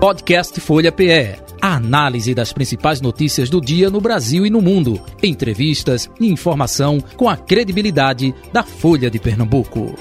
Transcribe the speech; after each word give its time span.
Podcast 0.00 0.58
Folha 0.62 0.90
PE. 0.90 1.36
A 1.60 1.76
análise 1.76 2.34
das 2.34 2.54
principais 2.54 3.02
notícias 3.02 3.50
do 3.50 3.60
dia 3.60 3.90
no 3.90 4.00
Brasil 4.00 4.46
e 4.46 4.50
no 4.50 4.62
mundo. 4.62 4.98
Entrevistas 5.22 6.10
e 6.18 6.26
informação 6.26 6.98
com 7.18 7.28
a 7.28 7.36
credibilidade 7.36 8.34
da 8.50 8.62
Folha 8.62 9.10
de 9.10 9.18
Pernambuco. 9.18 9.94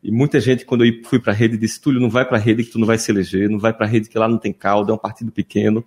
E 0.03 0.11
muita 0.11 0.41
gente, 0.41 0.65
quando 0.65 0.85
eu 0.85 0.93
fui 1.05 1.21
para 1.21 1.33
a 1.33 1.37
rede, 1.37 1.57
disse, 1.57 1.81
Túlio, 1.81 2.01
não 2.01 2.11
vai 2.11 2.25
para 2.25 2.37
a 2.37 2.41
rede 2.41 2.65
que 2.65 2.73
tu 2.73 2.81
não 2.81 2.87
vai 2.87 2.99
se 2.99 3.09
eleger, 3.13 3.49
não 3.49 3.61
vai 3.61 3.73
para 3.73 3.87
a 3.87 3.89
rede 3.89 4.09
que 4.09 4.19
lá 4.19 4.27
não 4.27 4.37
tem 4.37 4.53
caldo, 4.53 4.91
é 4.91 4.95
um 4.97 4.99
partido 4.99 5.31
pequeno. 5.31 5.85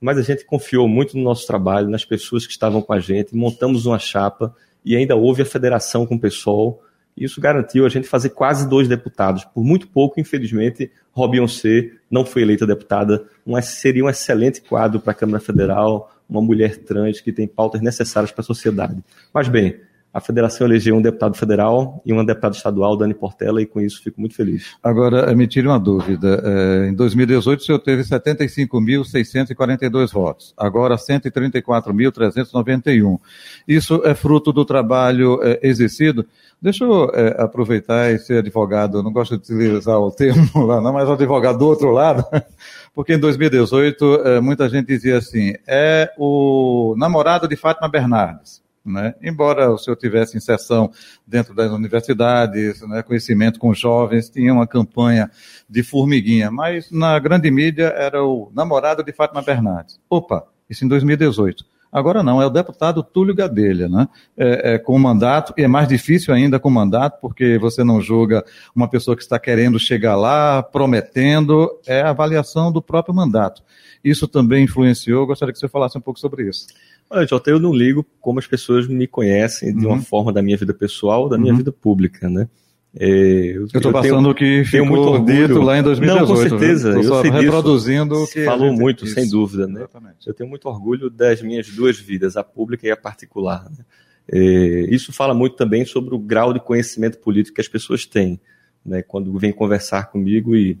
Mas 0.00 0.16
a 0.16 0.22
gente 0.22 0.42
confiou 0.46 0.88
muito 0.88 1.18
no 1.18 1.22
nosso 1.22 1.46
trabalho, 1.46 1.90
nas 1.90 2.06
pessoas 2.06 2.46
que 2.46 2.52
estavam 2.52 2.80
com 2.80 2.94
a 2.94 2.98
gente, 2.98 3.36
montamos 3.36 3.84
uma 3.84 3.98
chapa 3.98 4.56
e 4.82 4.96
ainda 4.96 5.14
houve 5.16 5.42
a 5.42 5.44
federação 5.44 6.06
com 6.06 6.14
o 6.14 6.18
pessoal, 6.18 6.82
isso 7.16 7.40
garantiu 7.40 7.84
a 7.84 7.88
gente 7.88 8.08
fazer 8.08 8.30
quase 8.30 8.68
dois 8.68 8.88
deputados. 8.88 9.44
Por 9.44 9.62
muito 9.64 9.88
pouco, 9.88 10.20
infelizmente, 10.20 10.90
Robion 11.12 11.46
C 11.46 11.92
não 12.10 12.24
foi 12.24 12.42
eleita 12.42 12.66
deputada. 12.66 13.24
Um, 13.46 13.60
seria 13.60 14.04
um 14.04 14.08
excelente 14.08 14.60
quadro 14.62 15.00
para 15.00 15.12
a 15.12 15.14
Câmara 15.14 15.40
Federal, 15.40 16.12
uma 16.28 16.40
mulher 16.40 16.76
trans 16.78 17.20
que 17.20 17.32
tem 17.32 17.46
pautas 17.46 17.80
necessárias 17.80 18.30
para 18.32 18.40
a 18.40 18.44
sociedade. 18.44 19.02
Mas 19.34 19.48
bem, 19.48 19.80
a 20.12 20.20
federação 20.20 20.66
elegeu 20.66 20.96
um 20.96 21.02
deputado 21.02 21.36
federal 21.36 22.02
e 22.04 22.12
uma 22.12 22.26
deputada 22.26 22.56
estadual, 22.56 22.96
Dani 22.96 23.14
Portela, 23.14 23.62
e 23.62 23.66
com 23.66 23.80
isso 23.80 24.02
fico 24.02 24.20
muito 24.20 24.34
feliz. 24.34 24.74
Agora, 24.82 25.32
me 25.36 25.46
tire 25.46 25.68
uma 25.68 25.78
dúvida. 25.78 26.42
É, 26.44 26.88
em 26.88 26.94
2018, 26.94 27.60
o 27.60 27.62
senhor 27.62 27.78
teve 27.78 28.02
75.642 28.02 30.12
votos, 30.12 30.52
agora 30.56 30.96
134.391. 30.96 33.20
Isso 33.68 34.02
é 34.04 34.12
fruto 34.14 34.52
do 34.52 34.64
trabalho 34.64 35.38
é, 35.42 35.60
exercido. 35.62 36.26
Deixa 36.60 36.84
eu 36.84 37.08
é, 37.14 37.40
aproveitar 37.40 38.12
e 38.12 38.18
ser 38.18 38.38
advogado, 38.38 39.00
não 39.02 39.12
gosto 39.12 39.38
de 39.38 39.44
utilizar 39.44 39.98
o 39.98 40.10
termo 40.10 40.50
lá, 40.66 40.80
não, 40.80 40.92
mas 40.92 41.08
advogado 41.08 41.58
do 41.58 41.66
outro 41.66 41.92
lado, 41.92 42.24
porque 42.92 43.14
em 43.14 43.18
2018 43.18 44.40
muita 44.42 44.68
gente 44.68 44.88
dizia 44.88 45.18
assim: 45.18 45.54
é 45.66 46.10
o 46.18 46.96
namorado 46.98 47.46
de 47.46 47.54
Fátima 47.54 47.88
Bernardes. 47.88 48.60
Né? 48.84 49.14
Embora 49.22 49.70
o 49.70 49.76
senhor 49.76 49.96
tivesse 49.96 50.38
inserção 50.38 50.90
dentro 51.26 51.54
das 51.54 51.70
universidades, 51.70 52.80
né, 52.88 53.02
conhecimento 53.02 53.58
com 53.58 53.74
jovens, 53.74 54.30
tinha 54.30 54.54
uma 54.54 54.66
campanha 54.66 55.30
de 55.68 55.82
formiguinha, 55.82 56.50
mas 56.50 56.90
na 56.90 57.18
grande 57.18 57.50
mídia 57.50 57.88
era 57.88 58.24
o 58.24 58.50
namorado 58.54 59.04
de 59.04 59.12
Fátima 59.12 59.42
Bernardes. 59.42 60.00
Opa, 60.08 60.46
isso 60.68 60.84
em 60.84 60.88
2018. 60.88 61.64
Agora 61.92 62.22
não, 62.22 62.40
é 62.40 62.46
o 62.46 62.50
deputado 62.50 63.02
Túlio 63.02 63.34
Gadelha, 63.34 63.88
né? 63.88 64.08
É, 64.36 64.74
é, 64.74 64.78
com 64.78 64.96
mandato, 64.96 65.52
e 65.58 65.62
é 65.62 65.68
mais 65.68 65.88
difícil 65.88 66.32
ainda 66.32 66.58
com 66.60 66.70
mandato, 66.70 67.20
porque 67.20 67.58
você 67.58 67.82
não 67.82 68.00
julga 68.00 68.44
uma 68.74 68.88
pessoa 68.88 69.16
que 69.16 69.22
está 69.22 69.40
querendo 69.40 69.78
chegar 69.78 70.14
lá, 70.14 70.62
prometendo, 70.62 71.68
é 71.84 72.00
a 72.00 72.10
avaliação 72.10 72.70
do 72.70 72.80
próprio 72.80 73.14
mandato. 73.14 73.62
Isso 74.04 74.28
também 74.28 74.64
influenciou, 74.64 75.26
gostaria 75.26 75.52
que 75.52 75.58
você 75.58 75.68
falasse 75.68 75.98
um 75.98 76.00
pouco 76.00 76.20
sobre 76.20 76.48
isso. 76.48 76.68
Olha, 77.10 77.26
Jota, 77.26 77.50
eu 77.50 77.58
não 77.58 77.74
ligo 77.74 78.06
como 78.20 78.38
as 78.38 78.46
pessoas 78.46 78.86
me 78.86 79.06
conhecem 79.06 79.76
de 79.76 79.84
uma 79.84 79.96
uhum. 79.96 80.02
forma 80.02 80.32
da 80.32 80.40
minha 80.40 80.56
vida 80.56 80.72
pessoal, 80.72 81.28
da 81.28 81.36
minha 81.36 81.52
uhum. 81.52 81.58
vida 81.58 81.72
pública, 81.72 82.30
né? 82.30 82.48
É, 82.96 83.56
eu 83.56 83.66
estou 83.66 83.92
passando 83.92 84.30
o 84.30 84.34
que 84.34 84.64
ficou 84.64 84.86
muito 84.86 85.08
orgulho 85.08 85.62
lá 85.62 85.78
em 85.78 85.82
2018. 85.82 86.20
Não, 86.20 86.26
com 86.26 86.48
certeza. 86.48 86.88
Estou 86.88 87.04
só 87.04 87.22
reproduzindo 87.22 88.14
o 88.14 88.26
que 88.26 88.44
falou 88.44 88.72
muito, 88.72 89.06
sem 89.06 89.28
dúvida, 89.28 89.66
né? 89.66 89.80
Exatamente. 89.80 90.26
Eu 90.26 90.34
tenho 90.34 90.48
muito 90.48 90.68
orgulho 90.68 91.08
das 91.10 91.40
minhas 91.42 91.68
duas 91.68 91.98
vidas, 91.98 92.36
a 92.36 92.42
pública 92.42 92.86
e 92.86 92.90
a 92.90 92.96
particular. 92.96 93.64
Né? 93.70 93.84
É, 94.32 94.86
isso 94.90 95.12
fala 95.12 95.34
muito 95.34 95.56
também 95.56 95.84
sobre 95.84 96.14
o 96.14 96.18
grau 96.18 96.52
de 96.52 96.60
conhecimento 96.60 97.18
político 97.18 97.56
que 97.56 97.60
as 97.60 97.68
pessoas 97.68 98.06
têm, 98.06 98.40
né? 98.84 99.02
Quando 99.02 99.36
vêm 99.38 99.52
conversar 99.52 100.10
comigo 100.10 100.56
e 100.56 100.78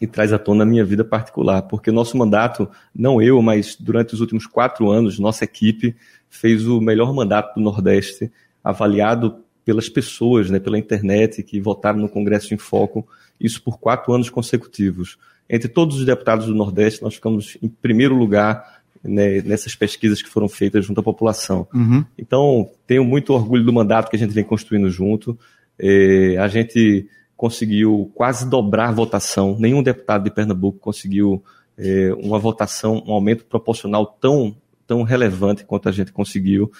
e 0.00 0.06
traz 0.06 0.32
à 0.32 0.38
tona 0.38 0.62
a 0.62 0.66
minha 0.66 0.84
vida 0.84 1.04
particular, 1.04 1.62
porque 1.62 1.90
nosso 1.90 2.16
mandato, 2.16 2.68
não 2.94 3.20
eu, 3.20 3.40
mas 3.42 3.76
durante 3.78 4.14
os 4.14 4.20
últimos 4.20 4.46
quatro 4.46 4.90
anos, 4.90 5.18
nossa 5.18 5.44
equipe 5.44 5.94
fez 6.28 6.66
o 6.66 6.80
melhor 6.80 7.12
mandato 7.12 7.54
do 7.54 7.60
Nordeste, 7.60 8.32
avaliado 8.64 9.44
pelas 9.64 9.88
pessoas, 9.88 10.48
né, 10.48 10.58
pela 10.58 10.78
internet, 10.78 11.42
que 11.42 11.60
votaram 11.60 11.98
no 11.98 12.08
Congresso 12.08 12.54
em 12.54 12.56
Foco, 12.56 13.06
isso 13.38 13.62
por 13.62 13.78
quatro 13.78 14.12
anos 14.12 14.30
consecutivos. 14.30 15.18
Entre 15.48 15.68
todos 15.68 15.98
os 15.98 16.04
deputados 16.04 16.46
do 16.46 16.54
Nordeste, 16.54 17.02
nós 17.02 17.14
ficamos 17.14 17.58
em 17.60 17.68
primeiro 17.68 18.14
lugar 18.14 18.80
né, 19.02 19.42
nessas 19.42 19.74
pesquisas 19.74 20.22
que 20.22 20.28
foram 20.28 20.48
feitas 20.48 20.84
junto 20.84 21.00
à 21.00 21.02
população. 21.02 21.66
Uhum. 21.74 22.04
Então, 22.16 22.70
tenho 22.86 23.04
muito 23.04 23.32
orgulho 23.32 23.64
do 23.64 23.72
mandato 23.72 24.08
que 24.08 24.16
a 24.16 24.18
gente 24.18 24.32
vem 24.32 24.44
construindo 24.44 24.88
junto. 24.90 25.38
É, 25.78 26.36
a 26.38 26.48
gente 26.48 27.08
conseguiu 27.40 28.12
quase 28.14 28.46
dobrar 28.46 28.90
a 28.90 28.92
votação. 28.92 29.56
Nenhum 29.58 29.82
deputado 29.82 30.24
de 30.24 30.30
Pernambuco 30.30 30.78
conseguiu 30.78 31.42
é, 31.78 32.12
uma 32.18 32.38
votação, 32.38 33.02
um 33.06 33.12
aumento 33.12 33.46
proporcional 33.46 34.04
tão, 34.04 34.54
tão 34.86 35.02
relevante 35.04 35.64
quanto 35.64 35.88
a 35.88 35.92
gente 35.92 36.12
conseguiu. 36.12 36.70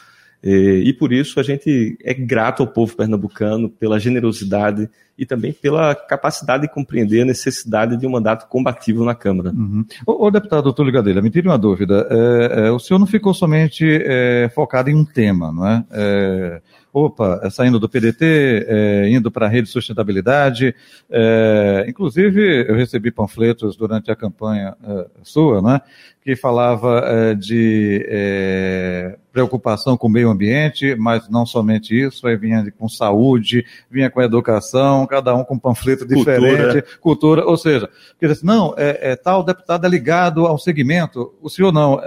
É, 0.42 0.50
e 0.50 0.92
por 0.92 1.14
isso 1.14 1.40
a 1.40 1.42
gente 1.42 1.96
é 2.04 2.12
grato 2.12 2.62
ao 2.62 2.66
povo 2.66 2.94
pernambucano 2.94 3.70
pela 3.70 3.98
generosidade 3.98 4.86
e 5.20 5.26
também 5.26 5.52
pela 5.52 5.94
capacidade 5.94 6.62
de 6.62 6.72
compreender 6.72 7.20
a 7.20 7.24
necessidade 7.26 7.94
de 7.94 8.06
um 8.06 8.10
mandato 8.10 8.48
combativo 8.48 9.04
na 9.04 9.14
Câmara. 9.14 9.50
Uhum. 9.50 9.84
O, 10.06 10.30
deputado 10.30 10.72
Túlio 10.72 10.90
Gadelha, 10.90 11.20
me 11.20 11.28
tire 11.28 11.46
uma 11.46 11.58
dúvida. 11.58 12.08
É, 12.10 12.68
é, 12.68 12.70
o 12.70 12.78
senhor 12.78 12.98
não 12.98 13.06
ficou 13.06 13.34
somente 13.34 13.84
é, 13.86 14.50
focado 14.54 14.88
em 14.88 14.94
um 14.94 15.04
tema, 15.04 15.52
não 15.52 15.68
é? 15.68 15.84
é 15.90 16.62
opa, 16.92 17.40
é 17.42 17.50
saindo 17.50 17.78
do 17.78 17.88
PDT, 17.88 18.66
é, 18.68 19.08
indo 19.10 19.30
para 19.30 19.46
a 19.46 19.48
rede 19.48 19.66
de 19.66 19.72
sustentabilidade. 19.72 20.74
É, 21.08 21.84
inclusive, 21.88 22.66
eu 22.68 22.74
recebi 22.74 23.10
panfletos 23.10 23.76
durante 23.76 24.10
a 24.10 24.16
campanha 24.16 24.76
é, 24.82 25.06
sua, 25.22 25.62
né, 25.62 25.80
que 26.22 26.36
falava 26.36 27.02
é, 27.04 27.34
de 27.34 28.04
é, 28.08 29.16
preocupação 29.32 29.96
com 29.96 30.08
o 30.08 30.10
meio 30.10 30.28
ambiente, 30.28 30.94
mas 30.96 31.28
não 31.28 31.46
somente 31.46 31.98
isso, 31.98 32.26
aí 32.26 32.36
vinha 32.36 32.70
com 32.78 32.88
saúde, 32.88 33.64
vinha 33.90 34.10
com 34.10 34.20
educação, 34.20 35.06
cada 35.10 35.34
um 35.34 35.44
com 35.44 35.54
um 35.54 35.58
panfleto 35.58 36.06
diferente, 36.06 36.82
cultura, 36.82 36.84
cultura 37.00 37.44
ou 37.44 37.56
seja, 37.56 37.90
quer 38.18 38.28
dizer, 38.28 38.44
não, 38.44 38.72
é, 38.76 39.16
tal 39.16 39.42
deputado 39.42 39.84
é 39.84 39.88
ligado 39.88 40.46
ao 40.46 40.56
segmento, 40.56 41.34
o 41.42 41.50
senhor 41.50 41.72
não, 41.72 42.00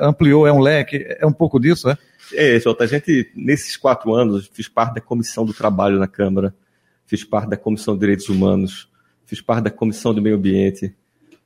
ampliou, 0.00 0.46
é 0.46 0.52
um 0.52 0.60
leque, 0.60 1.04
é 1.18 1.26
um 1.26 1.32
pouco 1.32 1.58
disso, 1.58 1.90
é? 1.90 1.98
É, 2.32 2.58
Jota, 2.58 2.84
a 2.84 2.86
gente, 2.86 3.30
nesses 3.34 3.76
quatro 3.76 4.14
anos, 4.14 4.48
fiz 4.52 4.68
parte 4.68 4.94
da 4.94 5.00
Comissão 5.00 5.44
do 5.44 5.52
Trabalho 5.52 5.98
na 5.98 6.06
Câmara, 6.06 6.54
fiz 7.06 7.22
parte 7.24 7.48
da 7.48 7.56
Comissão 7.56 7.94
de 7.94 8.00
Direitos 8.00 8.28
Humanos, 8.28 8.88
fiz 9.26 9.40
parte 9.40 9.64
da 9.64 9.70
Comissão 9.70 10.14
do 10.14 10.22
Meio 10.22 10.36
Ambiente, 10.36 10.94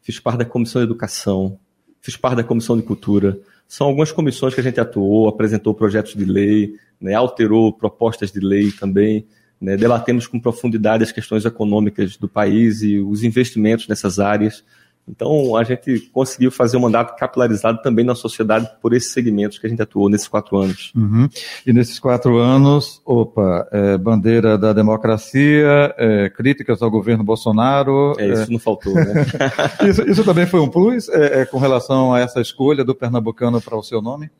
fiz 0.01 0.21
parte 0.21 0.39
da 0.39 0.45
Comissão 0.45 0.81
de 0.81 0.87
Educação, 0.87 1.59
fiz 2.01 2.17
parte 2.17 2.37
da 2.37 2.45
Comissão 2.45 2.77
de 2.77 2.83
Cultura. 2.83 3.39
São 3.67 3.89
algumas 3.89 4.13
comissões 4.13 4.55
que 4.55 4.61
a 4.61 4.65
gente 4.65 4.81
atuou, 4.81 5.29
apresentou 5.29 5.75
projetos 5.75 6.15
de 6.15 6.25
lei, 6.25 6.75
né, 7.01 7.15
alterou 7.15 7.73
propostas 7.73 8.33
de 8.33 8.41
lei 8.41 8.71
também. 8.73 9.27
Né, 9.61 9.77
debatemos 9.77 10.27
com 10.27 10.39
profundidade 10.39 11.03
as 11.03 11.13
questões 11.13 11.45
econômicas 11.45 12.17
do 12.17 12.29
país 12.29 12.83
e 12.83 12.99
os 12.99 13.25
investimentos 13.25 13.89
nessas 13.89 14.19
áreas. 14.19 14.65
Então, 15.09 15.57
a 15.57 15.65
gente 15.65 16.01
conseguiu 16.13 16.51
fazer 16.51 16.77
um 16.77 16.81
mandato 16.81 17.17
capilarizado 17.17 17.81
também 17.81 18.05
na 18.05 18.15
sociedade 18.15 18.69
por 18.83 18.93
esses 18.93 19.11
segmentos 19.11 19.59
que 19.59 19.67
a 19.67 19.71
gente 19.71 19.81
atuou 19.81 20.09
nesses 20.09 20.29
quatro 20.29 20.57
anos. 20.59 20.93
Uhum. 20.95 21.29
E 21.67 21.73
nesses 21.73 21.99
quatro 21.99 22.37
anos, 22.37 23.01
opa, 23.07 23.67
é, 23.73 23.97
bandeira 23.97 24.59
da 24.59 24.73
democracia, 24.73 25.95
é, 25.97 26.29
críticas 26.29 26.83
ao 26.83 26.91
governo 26.91 27.25
Bolsonaro. 27.25 28.15
É, 28.19 28.29
isso 28.29 28.43
é... 28.43 28.51
não 28.51 28.59
faltou, 28.59 28.95
né? 28.95 29.25
isso, 29.89 30.03
isso, 30.03 30.25
também 30.25 30.47
foi 30.47 30.61
um 30.61 30.69
plus 30.69 31.09
é, 31.09 31.41
é, 31.41 31.45
com 31.47 31.59
relação 31.59 32.13
a 32.13 32.21
essa 32.21 32.41
escolha 32.41 32.85
do 32.85 32.95
pernambucano 32.95 33.63
para 33.63 33.77
o 33.77 33.83
seu 33.83 34.03
nome? 34.03 34.31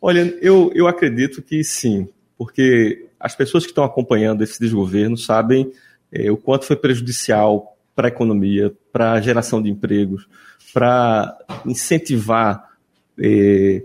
Olha, 0.00 0.36
eu, 0.42 0.70
eu 0.74 0.86
acredito 0.86 1.40
que 1.40 1.64
sim, 1.64 2.08
porque 2.42 3.06
as 3.20 3.36
pessoas 3.36 3.62
que 3.62 3.70
estão 3.70 3.84
acompanhando 3.84 4.42
esse 4.42 4.58
desgoverno 4.58 5.16
sabem 5.16 5.70
é, 6.10 6.28
o 6.28 6.36
quanto 6.36 6.64
foi 6.64 6.74
prejudicial 6.74 7.78
para 7.94 8.08
a 8.08 8.10
economia, 8.10 8.74
para 8.92 9.12
a 9.12 9.20
geração 9.20 9.62
de 9.62 9.70
empregos, 9.70 10.28
para 10.74 11.38
incentivar 11.64 12.68
é, 13.16 13.84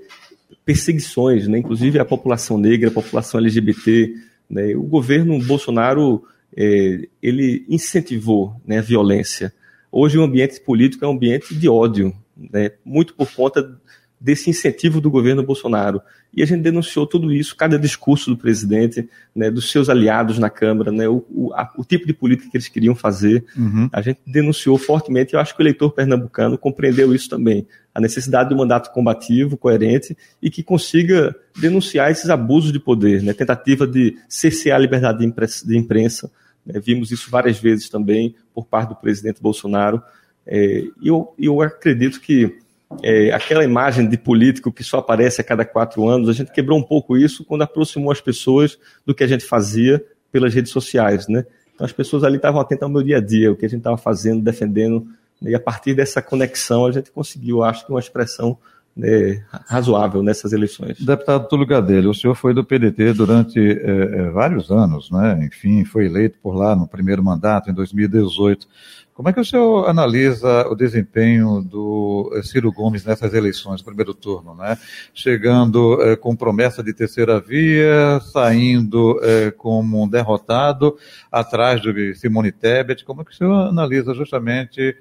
perseguições, 0.65 1.47
né, 1.47 1.59
inclusive 1.59 1.99
a 1.99 2.05
população 2.05 2.57
negra, 2.57 2.89
a 2.89 2.93
população 2.93 3.39
LGBT. 3.39 4.15
Né, 4.49 4.75
o 4.75 4.81
governo 4.81 5.37
Bolsonaro 5.45 6.23
é, 6.57 7.07
ele 7.21 7.63
incentivou 7.69 8.59
né, 8.65 8.79
a 8.79 8.81
violência. 8.81 9.53
Hoje 9.91 10.17
o 10.17 10.23
ambiente 10.23 10.59
político 10.61 11.05
é 11.05 11.07
um 11.07 11.11
ambiente 11.11 11.53
de 11.53 11.69
ódio, 11.69 12.11
né, 12.35 12.71
muito 12.83 13.13
por 13.13 13.31
conta 13.31 13.79
desse 14.19 14.49
incentivo 14.49 14.99
do 14.99 15.11
governo 15.11 15.43
Bolsonaro. 15.43 16.01
E 16.33 16.43
a 16.43 16.45
gente 16.45 16.61
denunciou 16.61 17.07
tudo 17.07 17.31
isso, 17.31 17.55
cada 17.55 17.79
discurso 17.79 18.29
do 18.29 18.37
presidente, 18.37 19.07
né, 19.35 19.49
dos 19.49 19.71
seus 19.71 19.89
aliados 19.89 20.37
na 20.37 20.49
Câmara, 20.49 20.91
né, 20.91 21.07
o, 21.07 21.25
o, 21.29 21.53
a, 21.53 21.71
o, 21.77 21.83
tipo 21.83 22.05
de 22.05 22.13
política 22.13 22.49
que 22.49 22.57
eles 22.57 22.67
queriam 22.67 22.95
fazer. 22.95 23.45
Uhum. 23.55 23.89
A 23.91 24.01
gente 24.01 24.19
denunciou 24.25 24.77
fortemente, 24.77 25.33
eu 25.33 25.39
acho 25.39 25.55
que 25.55 25.61
o 25.61 25.63
eleitor 25.63 25.91
pernambucano 25.91 26.57
compreendeu 26.57 27.13
isso 27.13 27.29
também. 27.29 27.65
A 27.93 28.01
necessidade 28.01 28.49
de 28.49 28.55
um 28.55 28.57
mandato 28.59 28.91
combativo, 28.91 29.57
coerente 29.57 30.17
e 30.41 30.49
que 30.49 30.61
consiga 30.61 31.35
denunciar 31.57 32.11
esses 32.11 32.29
abusos 32.29 32.71
de 32.71 32.79
poder, 32.79 33.23
né, 33.23 33.33
tentativa 33.33 33.87
de 33.87 34.17
cercear 34.27 34.77
a 34.77 34.81
liberdade 34.81 35.19
de 35.19 35.77
imprensa. 35.77 36.29
Né, 36.65 36.79
vimos 36.79 37.11
isso 37.11 37.31
várias 37.31 37.59
vezes 37.59 37.87
também 37.87 38.35
por 38.53 38.65
parte 38.65 38.89
do 38.89 38.95
presidente 38.95 39.41
Bolsonaro. 39.41 40.01
É, 40.45 40.83
e 41.01 41.07
eu, 41.07 41.33
eu 41.37 41.61
acredito 41.61 42.21
que 42.21 42.57
é, 43.03 43.31
aquela 43.31 43.63
imagem 43.63 44.07
de 44.07 44.17
político 44.17 44.71
que 44.71 44.83
só 44.83 44.99
aparece 44.99 45.41
a 45.41 45.43
cada 45.43 45.65
quatro 45.65 46.07
anos, 46.07 46.29
a 46.29 46.33
gente 46.33 46.51
quebrou 46.51 46.77
um 46.77 46.83
pouco 46.83 47.17
isso 47.17 47.43
quando 47.43 47.63
aproximou 47.63 48.11
as 48.11 48.21
pessoas 48.21 48.77
do 49.05 49.13
que 49.13 49.23
a 49.23 49.27
gente 49.27 49.43
fazia 49.43 50.03
pelas 50.31 50.53
redes 50.53 50.71
sociais, 50.71 51.27
né? 51.27 51.45
Então 51.73 51.85
as 51.85 51.91
pessoas 51.91 52.23
ali 52.23 52.37
estavam 52.37 52.59
atentas 52.59 52.83
ao 52.83 52.89
meu 52.89 53.03
dia 53.03 53.17
a 53.17 53.21
dia, 53.21 53.51
o 53.51 53.55
que 53.55 53.65
a 53.65 53.69
gente 53.69 53.79
estava 53.79 53.97
fazendo, 53.97 54.41
defendendo, 54.41 55.07
né? 55.41 55.51
e 55.51 55.55
a 55.55 55.59
partir 55.59 55.93
dessa 55.93 56.21
conexão 56.21 56.85
a 56.85 56.91
gente 56.91 57.11
conseguiu, 57.11 57.63
acho 57.63 57.85
que 57.85 57.91
uma 57.91 57.99
expressão 57.99 58.57
né, 58.97 59.43
razoável 59.67 60.23
nessas 60.23 60.51
eleições. 60.51 60.99
Deputado 60.99 61.47
Túlio 61.47 61.67
Gadelho, 61.67 62.09
o 62.09 62.15
senhor 62.15 62.33
foi 62.33 62.53
do 62.53 62.63
PDT 62.63 63.13
durante 63.13 63.59
é, 63.59 64.29
vários 64.31 64.71
anos, 64.71 65.11
né? 65.11 65.39
Enfim, 65.45 65.85
foi 65.85 66.05
eleito 66.05 66.39
por 66.41 66.55
lá 66.55 66.75
no 66.75 66.87
primeiro 66.87 67.23
mandato, 67.23 67.69
em 67.69 67.73
2018. 67.73 68.67
Como 69.13 69.29
é 69.29 69.33
que 69.33 69.39
o 69.39 69.45
senhor 69.45 69.89
analisa 69.89 70.67
o 70.67 70.75
desempenho 70.75 71.59
do 71.59 72.31
eh, 72.35 72.43
Ciro 72.43 72.71
Gomes 72.71 73.03
nessas 73.03 73.33
eleições, 73.33 73.81
primeiro 73.81 74.13
turno, 74.13 74.53
né? 74.53 74.77
Chegando 75.11 75.97
com 76.21 76.35
promessa 76.35 76.83
de 76.83 76.93
terceira 76.93 77.39
via, 77.39 78.19
saindo 78.31 79.19
como 79.57 80.03
um 80.03 80.07
derrotado, 80.07 80.95
atrás 81.31 81.81
de 81.81 82.13
Simone 82.13 82.51
Tebet. 82.51 83.03
Como 83.03 83.21
é 83.21 83.25
que 83.25 83.31
o 83.31 83.35
senhor 83.35 83.69
analisa 83.69 84.13
justamente 84.13 84.95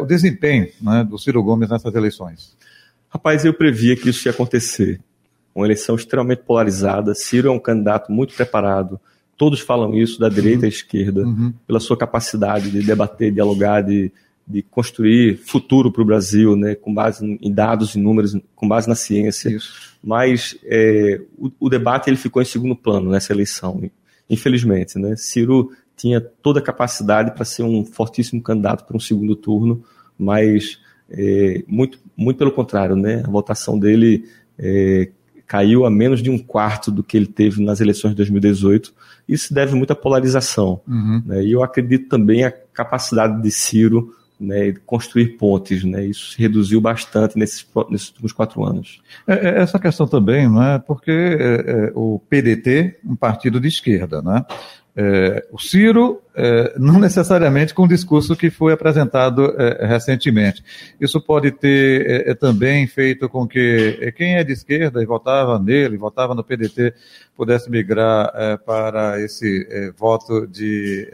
o 0.00 0.06
desempenho 0.06 0.68
né, 0.80 1.04
do 1.04 1.18
Ciro 1.18 1.42
Gomes 1.42 1.68
nessas 1.68 1.94
eleições? 1.94 2.56
Rapaz, 3.16 3.44
eu 3.44 3.54
previa 3.54 3.96
que 3.96 4.10
isso 4.10 4.28
ia 4.28 4.32
acontecer. 4.32 5.00
Uma 5.54 5.66
eleição 5.66 5.96
extremamente 5.96 6.42
polarizada. 6.42 7.14
Ciro 7.14 7.48
é 7.48 7.50
um 7.50 7.58
candidato 7.58 8.12
muito 8.12 8.34
preparado 8.34 9.00
todos 9.36 9.60
falam 9.60 9.94
isso, 9.94 10.18
da 10.18 10.28
direita 10.28 10.60
uhum. 10.60 10.64
à 10.64 10.68
esquerda, 10.68 11.22
uhum. 11.22 11.52
pela 11.66 11.80
sua 11.80 11.96
capacidade 11.96 12.70
de 12.70 12.82
debater, 12.82 13.32
dialogar, 13.32 13.82
de, 13.82 14.10
de 14.46 14.62
construir 14.62 15.36
futuro 15.36 15.92
para 15.92 16.02
o 16.02 16.04
Brasil, 16.04 16.56
né, 16.56 16.74
com 16.74 16.92
base 16.92 17.38
em 17.40 17.52
dados 17.52 17.94
e 17.94 17.98
números, 17.98 18.36
com 18.54 18.66
base 18.66 18.88
na 18.88 18.94
ciência. 18.94 19.50
Isso. 19.50 19.96
Mas 20.02 20.58
é, 20.64 21.20
o, 21.36 21.50
o, 21.60 21.68
debate 21.68 22.08
ele 22.08 22.16
ficou 22.16 22.40
em 22.40 22.46
segundo 22.46 22.74
plano 22.74 23.10
nessa 23.10 23.32
eleição, 23.32 23.90
infelizmente. 24.28 24.98
Né? 24.98 25.14
Ciro 25.16 25.70
tinha 25.96 26.20
toda 26.20 26.60
a 26.60 26.62
capacidade 26.62 27.32
para 27.32 27.44
ser 27.44 27.62
um 27.62 27.84
fortíssimo 27.84 28.42
candidato 28.42 28.84
para 28.86 28.96
um 28.96 29.00
segundo 29.00 29.34
turno, 29.34 29.84
mas 30.18 30.78
é, 31.10 31.62
muito, 31.66 31.98
muito 32.16 32.36
pelo 32.36 32.52
contrário, 32.52 32.96
né? 32.96 33.22
a 33.24 33.30
votação 33.30 33.78
dele 33.78 34.24
é, 34.58 35.08
caiu 35.46 35.86
a 35.86 35.90
menos 35.90 36.22
de 36.22 36.30
um 36.30 36.38
quarto 36.38 36.90
do 36.90 37.02
que 37.02 37.16
ele 37.16 37.26
teve 37.26 37.62
nas 37.62 37.80
eleições 37.80 38.10
de 38.10 38.16
2018. 38.16 38.92
Isso 39.28 39.54
deve 39.54 39.74
muito 39.74 39.92
à 39.92 39.96
polarização. 39.96 40.80
Uhum. 40.86 41.22
Né? 41.24 41.44
E 41.44 41.52
eu 41.52 41.62
acredito 41.62 42.08
também 42.08 42.44
a 42.44 42.50
capacidade 42.50 43.40
de 43.40 43.50
Ciro 43.50 44.14
né, 44.38 44.74
construir 44.84 45.36
pontes. 45.36 45.84
Né? 45.84 46.06
Isso 46.06 46.32
se 46.32 46.38
reduziu 46.40 46.80
bastante 46.80 47.38
nesses, 47.38 47.66
nesses 47.88 48.08
últimos 48.08 48.32
quatro 48.32 48.64
anos. 48.64 49.00
É, 49.26 49.34
é 49.34 49.62
essa 49.62 49.78
questão 49.78 50.06
também, 50.06 50.48
não 50.48 50.62
é? 50.62 50.78
porque 50.78 51.10
é, 51.10 51.54
é, 51.66 51.92
o 51.94 52.20
PDT, 52.28 52.98
um 53.04 53.16
partido 53.16 53.60
de 53.60 53.68
esquerda, 53.68 54.20
né? 54.20 54.44
É, 54.98 55.46
o 55.52 55.58
Ciro, 55.58 56.22
não 56.78 56.98
necessariamente 56.98 57.72
com 57.72 57.84
o 57.84 57.88
discurso 57.88 58.36
que 58.36 58.50
foi 58.50 58.72
apresentado 58.72 59.54
é, 59.58 59.86
recentemente. 59.86 60.62
Isso 61.00 61.20
pode 61.20 61.50
ter 61.50 62.06
é, 62.06 62.30
é, 62.30 62.34
também 62.34 62.86
feito 62.86 63.28
com 63.28 63.46
que 63.46 63.98
é, 64.00 64.12
quem 64.12 64.36
é 64.36 64.44
de 64.44 64.52
esquerda 64.52 65.02
e 65.02 65.06
votava 65.06 65.58
nele, 65.58 65.96
votava 65.96 66.34
no 66.34 66.44
PDT, 66.44 66.94
pudesse 67.36 67.70
migrar 67.70 68.30
para 68.64 69.20
esse 69.20 69.92
voto 69.96 70.46
de 70.46 71.08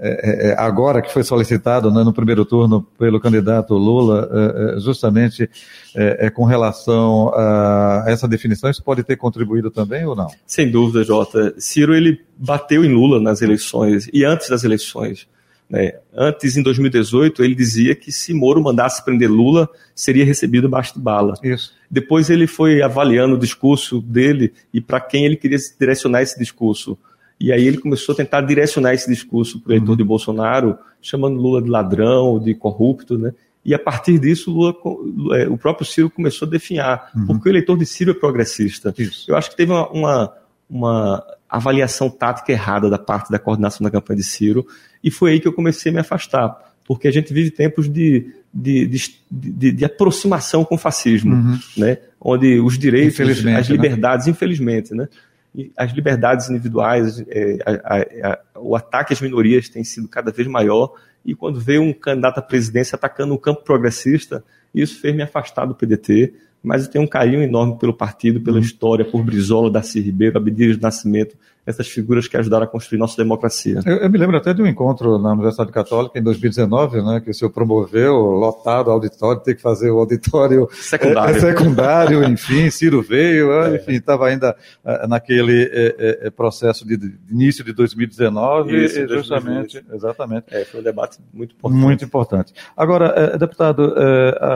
é, 0.00 0.10
é, 0.10 0.50
é, 0.50 0.54
agora 0.56 1.02
que 1.02 1.12
foi 1.12 1.24
solicitado 1.24 1.90
né, 1.90 2.04
no 2.04 2.12
primeiro 2.12 2.44
turno 2.44 2.86
pelo 2.96 3.18
candidato 3.18 3.74
Lula, 3.74 4.28
é, 4.32 4.76
é 4.76 4.80
justamente 4.80 5.50
é, 5.92 6.30
com 6.30 6.44
relação 6.44 7.32
a 7.34 8.04
essa 8.06 8.28
definição, 8.28 8.70
isso 8.70 8.82
pode 8.82 9.02
ter 9.02 9.16
contribuído 9.16 9.72
também 9.72 10.06
ou 10.06 10.14
não? 10.14 10.28
Sem 10.46 10.70
dúvida, 10.70 11.02
Jota. 11.02 11.52
Ciro 11.58 11.96
ele 11.96 12.20
bateu 12.36 12.84
em 12.84 12.94
Lula 12.94 13.20
nas 13.20 13.42
eleições 13.42 14.08
e 14.18 14.24
antes 14.24 14.48
das 14.48 14.64
eleições. 14.64 15.26
Né? 15.68 15.92
Antes, 16.14 16.56
em 16.56 16.62
2018, 16.62 17.44
ele 17.44 17.54
dizia 17.54 17.94
que 17.94 18.10
se 18.10 18.32
Moro 18.32 18.62
mandasse 18.62 19.04
prender 19.04 19.30
Lula, 19.30 19.68
seria 19.94 20.24
recebido 20.24 20.68
baixo 20.68 20.94
de 20.94 21.00
bala. 21.00 21.34
Isso. 21.42 21.74
Depois 21.90 22.30
ele 22.30 22.46
foi 22.46 22.82
avaliando 22.82 23.34
o 23.34 23.38
discurso 23.38 24.00
dele 24.00 24.52
e 24.72 24.80
para 24.80 25.00
quem 25.00 25.26
ele 25.26 25.36
queria 25.36 25.58
direcionar 25.78 26.22
esse 26.22 26.38
discurso. 26.38 26.96
E 27.40 27.52
aí 27.52 27.66
ele 27.66 27.78
começou 27.78 28.14
a 28.14 28.16
tentar 28.16 28.40
direcionar 28.40 28.94
esse 28.94 29.08
discurso 29.08 29.60
para 29.60 29.70
o 29.70 29.72
eleitor 29.74 29.92
uhum. 29.92 29.96
de 29.96 30.04
Bolsonaro, 30.04 30.78
chamando 31.00 31.36
Lula 31.36 31.62
de 31.62 31.68
ladrão, 31.68 32.38
de 32.38 32.54
corrupto, 32.54 33.16
né? 33.16 33.32
E 33.64 33.74
a 33.74 33.78
partir 33.78 34.18
disso, 34.18 34.50
Lula, 34.50 34.74
é, 35.36 35.46
o 35.46 35.58
próprio 35.58 35.86
Ciro 35.86 36.08
começou 36.08 36.48
a 36.48 36.50
definhar, 36.50 37.10
uhum. 37.14 37.26
porque 37.26 37.48
o 37.48 37.52
eleitor 37.52 37.76
de 37.76 37.84
Ciro 37.84 38.12
é 38.12 38.14
progressista. 38.14 38.94
Isso. 38.96 39.30
Eu 39.30 39.36
acho 39.36 39.50
que 39.50 39.56
teve 39.56 39.70
uma, 39.70 39.88
uma, 39.90 40.32
uma, 40.70 41.24
avaliação 41.48 42.10
tática 42.10 42.52
errada 42.52 42.90
da 42.90 42.98
parte 42.98 43.30
da 43.30 43.38
coordenação 43.38 43.84
da 43.84 43.90
campanha 43.90 44.18
de 44.18 44.24
Ciro, 44.24 44.66
e 45.02 45.10
foi 45.10 45.32
aí 45.32 45.40
que 45.40 45.48
eu 45.48 45.52
comecei 45.52 45.90
a 45.90 45.94
me 45.94 46.00
afastar, 46.00 46.56
porque 46.84 47.08
a 47.08 47.10
gente 47.10 47.32
vive 47.32 47.50
tempos 47.50 47.88
de, 47.88 48.32
de, 48.52 48.86
de, 48.86 49.20
de, 49.30 49.72
de 49.72 49.84
aproximação 49.84 50.64
com 50.64 50.74
o 50.74 50.78
fascismo, 50.78 51.34
uhum. 51.34 51.58
né? 51.76 51.98
onde 52.20 52.60
os 52.60 52.78
direitos, 52.78 53.18
as 53.20 53.42
né? 53.42 53.60
liberdades, 53.68 54.26
né? 54.26 54.32
infelizmente, 54.32 54.94
né? 54.94 55.08
as 55.76 55.92
liberdades 55.92 56.50
individuais, 56.50 57.24
é, 57.28 57.58
a, 57.64 57.96
a, 57.96 58.32
a, 58.32 58.38
o 58.56 58.76
ataque 58.76 59.12
às 59.12 59.20
minorias 59.20 59.68
tem 59.68 59.82
sido 59.84 60.08
cada 60.08 60.30
vez 60.30 60.46
maior, 60.46 60.92
e 61.24 61.34
quando 61.34 61.60
veio 61.60 61.82
um 61.82 61.92
candidato 61.92 62.38
à 62.38 62.42
presidência 62.42 62.96
atacando 62.96 63.34
o 63.34 63.38
campo 63.38 63.62
progressista, 63.62 64.44
isso 64.74 65.00
fez 65.00 65.14
me 65.14 65.22
afastar 65.22 65.66
do 65.66 65.74
PDT, 65.74 66.34
mas 66.68 66.84
eu 66.84 66.90
tenho 66.90 67.02
um 67.02 67.08
carinho 67.08 67.42
enorme 67.42 67.78
pelo 67.78 67.94
partido, 67.94 68.42
pela 68.42 68.58
uhum. 68.58 68.62
história, 68.62 69.02
por 69.02 69.24
Brizola, 69.24 69.70
Darcy 69.70 70.00
Ribeiro, 70.00 70.36
Abdias 70.36 70.76
de 70.76 70.82
Nascimento, 70.82 71.34
essas 71.68 71.86
figuras 71.86 72.26
que 72.26 72.34
ajudaram 72.34 72.64
a 72.64 72.66
construir 72.66 72.98
nossa 72.98 73.14
democracia. 73.14 73.80
Eu, 73.84 73.96
eu, 73.96 74.10
me 74.10 74.16
lembro 74.16 74.38
até 74.38 74.54
de 74.54 74.62
um 74.62 74.66
encontro 74.66 75.18
na 75.18 75.32
Universidade 75.32 75.70
Católica 75.70 76.18
em 76.18 76.22
2019, 76.22 77.02
né, 77.02 77.20
que 77.22 77.30
o 77.30 77.34
senhor 77.34 77.50
promoveu, 77.50 78.14
lotado 78.14 78.90
auditório, 78.90 79.42
ter 79.42 79.54
que 79.54 79.60
fazer 79.60 79.90
o 79.90 79.98
auditório 79.98 80.66
secundário, 80.72 81.36
é, 81.36 81.40
secundário 81.40 82.24
enfim, 82.24 82.70
Ciro 82.70 83.02
veio, 83.02 83.52
é. 83.64 83.76
enfim, 83.76 83.92
estava 83.92 84.28
ainda 84.28 84.56
é, 84.82 85.06
naquele 85.06 85.64
é, 85.70 86.26
é, 86.28 86.30
processo 86.30 86.86
de, 86.86 86.96
de, 86.96 87.14
início 87.30 87.62
de 87.62 87.74
2019, 87.74 88.84
Isso, 88.84 89.06
justamente, 89.06 89.74
2020. 89.74 89.94
exatamente. 89.94 90.46
É, 90.50 90.64
foi 90.64 90.80
um 90.80 90.82
debate 90.82 91.18
muito 91.34 91.54
importante. 91.54 91.82
Muito 91.82 92.04
importante. 92.04 92.54
Agora, 92.74 93.36
deputado, 93.36 93.94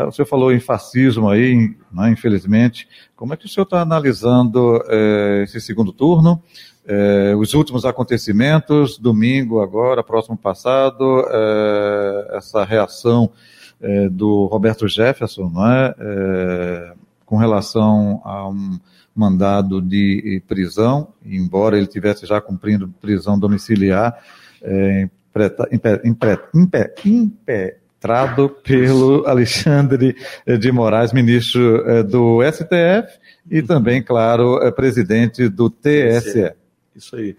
o 0.08 0.12
senhor 0.12 0.26
falou 0.26 0.50
em 0.50 0.60
fascismo 0.60 1.28
aí, 1.28 1.74
né, 1.92 2.01
infelizmente, 2.10 2.88
como 3.14 3.34
é 3.34 3.36
que 3.36 3.46
o 3.46 3.48
senhor 3.48 3.64
está 3.64 3.80
analisando 3.80 4.82
esse 5.42 5.60
segundo 5.60 5.92
turno? 5.92 6.42
é, 6.86 7.34
os 7.36 7.54
últimos 7.54 7.84
acontecimentos, 7.84 8.98
domingo 8.98 9.60
agora, 9.60 10.02
próximo 10.02 10.36
passado, 10.36 11.24
é, 11.28 12.36
essa 12.36 12.64
reação 12.64 13.30
é, 13.80 14.08
do 14.08 14.46
Roberto 14.46 14.88
Jefferson, 14.88 15.48
não 15.48 15.70
é? 15.70 15.94
é? 15.98 16.94
com 17.24 17.36
relação 17.36 18.20
a 18.24 18.48
um 18.48 18.78
mandado 19.14 19.80
de 19.80 20.42
prisão, 20.46 21.08
embora 21.24 21.76
ele 21.76 21.86
tivesse 21.86 22.26
já 22.26 22.40
cumprindo 22.40 22.88
prisão 23.00 23.38
domiciliar, 23.38 24.18
é, 27.46 27.81
impetrado 28.02 28.48
pelo 28.48 29.24
Alexandre 29.26 30.16
de 30.58 30.72
Moraes, 30.72 31.12
ministro 31.12 31.88
é, 31.88 32.02
do 32.02 32.40
STF 32.42 33.16
e 33.48 33.62
também, 33.62 34.02
claro, 34.02 34.58
é 34.62 34.72
presidente 34.72 35.48
do 35.48 35.70
TSE. 35.70 36.52
Isso 36.96 37.14
aí. 37.14 37.36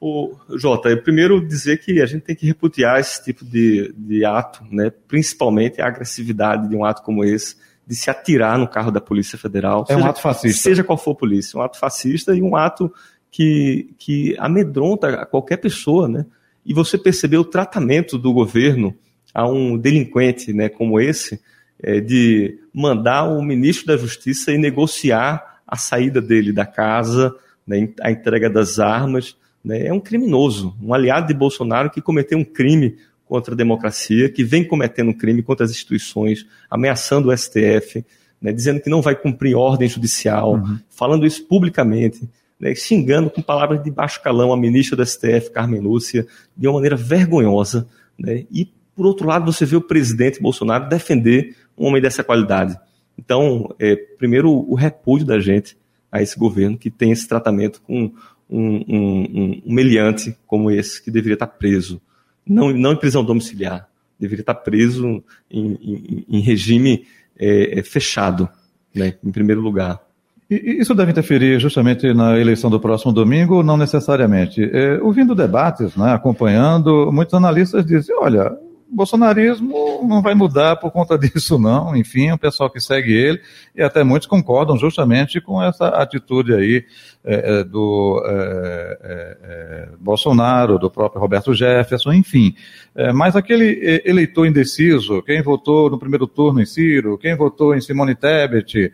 O, 0.00 0.32
Jota, 0.56 0.90
eu 0.90 1.02
primeiro 1.02 1.44
dizer 1.44 1.78
que 1.78 2.00
a 2.00 2.06
gente 2.06 2.22
tem 2.22 2.36
que 2.36 2.46
repudiar 2.46 3.00
esse 3.00 3.24
tipo 3.24 3.44
de, 3.44 3.92
de 3.96 4.24
ato, 4.24 4.62
né? 4.70 4.92
principalmente 5.08 5.80
a 5.80 5.88
agressividade 5.88 6.68
de 6.68 6.76
um 6.76 6.84
ato 6.84 7.02
como 7.02 7.24
esse, 7.24 7.56
de 7.84 7.96
se 7.96 8.08
atirar 8.08 8.58
no 8.58 8.68
carro 8.68 8.92
da 8.92 9.00
Polícia 9.00 9.36
Federal. 9.36 9.84
É 9.88 9.94
seja, 9.94 10.06
um 10.06 10.08
ato 10.08 10.20
fascista. 10.20 10.62
Seja 10.62 10.84
qual 10.84 10.98
for 10.98 11.12
a 11.12 11.16
polícia, 11.16 11.58
um 11.58 11.62
ato 11.62 11.78
fascista 11.78 12.34
e 12.34 12.42
um 12.42 12.54
ato 12.54 12.92
que, 13.30 13.92
que 13.98 14.36
amedronta 14.38 15.26
qualquer 15.26 15.56
pessoa, 15.56 16.06
né? 16.06 16.26
E 16.64 16.74
você 16.74 16.98
percebeu 16.98 17.40
o 17.40 17.44
tratamento 17.44 18.18
do 18.18 18.32
governo 18.32 18.94
a 19.36 19.46
um 19.46 19.76
delinquente 19.76 20.50
né, 20.50 20.70
como 20.70 20.98
esse, 20.98 21.38
é, 21.82 22.00
de 22.00 22.58
mandar 22.72 23.24
o 23.24 23.42
ministro 23.42 23.86
da 23.86 23.94
Justiça 23.94 24.50
e 24.50 24.56
negociar 24.56 25.60
a 25.66 25.76
saída 25.76 26.22
dele 26.22 26.54
da 26.54 26.64
casa, 26.64 27.36
né, 27.66 27.86
a 28.00 28.10
entrega 28.10 28.48
das 28.48 28.78
armas. 28.78 29.36
Né, 29.62 29.88
é 29.88 29.92
um 29.92 30.00
criminoso, 30.00 30.74
um 30.82 30.94
aliado 30.94 31.26
de 31.26 31.34
Bolsonaro 31.34 31.90
que 31.90 32.00
cometeu 32.00 32.38
um 32.38 32.44
crime 32.44 32.96
contra 33.26 33.52
a 33.52 33.56
democracia, 33.56 34.30
que 34.30 34.42
vem 34.42 34.64
cometendo 34.64 35.10
um 35.10 35.12
crime 35.12 35.42
contra 35.42 35.66
as 35.66 35.70
instituições, 35.70 36.46
ameaçando 36.70 37.28
o 37.28 37.36
STF, 37.36 38.06
né, 38.40 38.54
dizendo 38.54 38.80
que 38.80 38.88
não 38.88 39.02
vai 39.02 39.14
cumprir 39.14 39.54
ordem 39.54 39.86
judicial, 39.86 40.54
uhum. 40.54 40.78
falando 40.88 41.26
isso 41.26 41.44
publicamente, 41.44 42.26
né, 42.58 42.74
xingando 42.74 43.28
com 43.28 43.42
palavras 43.42 43.84
de 43.84 43.90
baixo 43.90 44.22
calão 44.22 44.50
a 44.50 44.56
ministra 44.56 44.96
do 44.96 45.04
STF, 45.04 45.50
Carmen 45.52 45.80
Lúcia, 45.82 46.26
de 46.56 46.66
uma 46.66 46.76
maneira 46.76 46.96
vergonhosa. 46.96 47.86
Né, 48.18 48.46
e, 48.50 48.74
por 48.96 49.06
outro 49.06 49.28
lado, 49.28 49.52
você 49.52 49.66
vê 49.66 49.76
o 49.76 49.80
presidente 49.80 50.40
Bolsonaro 50.40 50.88
defender 50.88 51.54
um 51.76 51.86
homem 51.86 52.00
dessa 52.00 52.24
qualidade. 52.24 52.76
Então, 53.18 53.74
é, 53.78 53.94
primeiro, 53.94 54.50
o 54.50 54.74
repúdio 54.74 55.26
da 55.26 55.38
gente 55.38 55.76
a 56.10 56.22
esse 56.22 56.38
governo 56.38 56.78
que 56.78 56.90
tem 56.90 57.10
esse 57.10 57.28
tratamento 57.28 57.82
com 57.82 58.10
um, 58.48 58.84
um, 58.88 59.62
um 59.66 59.72
meliante 59.72 60.36
como 60.46 60.70
esse, 60.70 61.02
que 61.02 61.10
deveria 61.10 61.34
estar 61.34 61.46
preso. 61.46 62.00
Não, 62.46 62.72
não 62.72 62.92
em 62.92 62.96
prisão 62.96 63.24
domiciliar, 63.24 63.88
deveria 64.18 64.42
estar 64.42 64.54
preso 64.54 65.22
em, 65.50 65.72
em, 65.82 66.24
em 66.28 66.40
regime 66.40 67.04
é, 67.38 67.80
é, 67.80 67.82
fechado, 67.82 68.48
né, 68.94 69.14
em 69.22 69.30
primeiro 69.30 69.60
lugar. 69.60 70.00
E 70.48 70.80
isso 70.80 70.94
deve 70.94 71.10
interferir 71.10 71.58
justamente 71.58 72.14
na 72.14 72.38
eleição 72.38 72.70
do 72.70 72.78
próximo 72.78 73.12
domingo? 73.12 73.64
Não 73.64 73.76
necessariamente. 73.76 74.62
É, 74.62 75.00
ouvindo 75.02 75.34
debates, 75.34 75.96
né, 75.96 76.12
acompanhando, 76.12 77.10
muitos 77.12 77.34
analistas 77.34 77.84
dizem: 77.84 78.14
olha, 78.16 78.56
bolsonarismo 78.88 80.06
não 80.06 80.22
vai 80.22 80.34
mudar 80.34 80.76
por 80.76 80.90
conta 80.90 81.18
disso, 81.18 81.58
não. 81.58 81.96
Enfim, 81.96 82.30
o 82.30 82.38
pessoal 82.38 82.70
que 82.70 82.80
segue 82.80 83.12
ele, 83.12 83.40
e 83.74 83.82
até 83.82 84.02
muitos 84.04 84.28
concordam 84.28 84.76
justamente 84.76 85.40
com 85.40 85.62
essa 85.62 85.88
atitude 85.88 86.54
aí 86.54 86.84
é, 87.24 87.58
é 87.58 87.64
do 87.64 88.22
é, 88.24 88.98
é, 89.02 89.36
é, 89.42 89.88
Bolsonaro, 89.98 90.78
do 90.78 90.88
próprio 90.88 91.20
Roberto 91.20 91.52
Jefferson, 91.52 92.12
enfim. 92.12 92.54
É, 92.94 93.12
mas 93.12 93.34
aquele 93.34 94.00
eleitor 94.04 94.46
indeciso, 94.46 95.20
quem 95.22 95.42
votou 95.42 95.90
no 95.90 95.98
primeiro 95.98 96.26
turno 96.26 96.60
em 96.60 96.66
Ciro, 96.66 97.18
quem 97.18 97.36
votou 97.36 97.74
em 97.74 97.80
Simone 97.80 98.14
Tebet, 98.14 98.92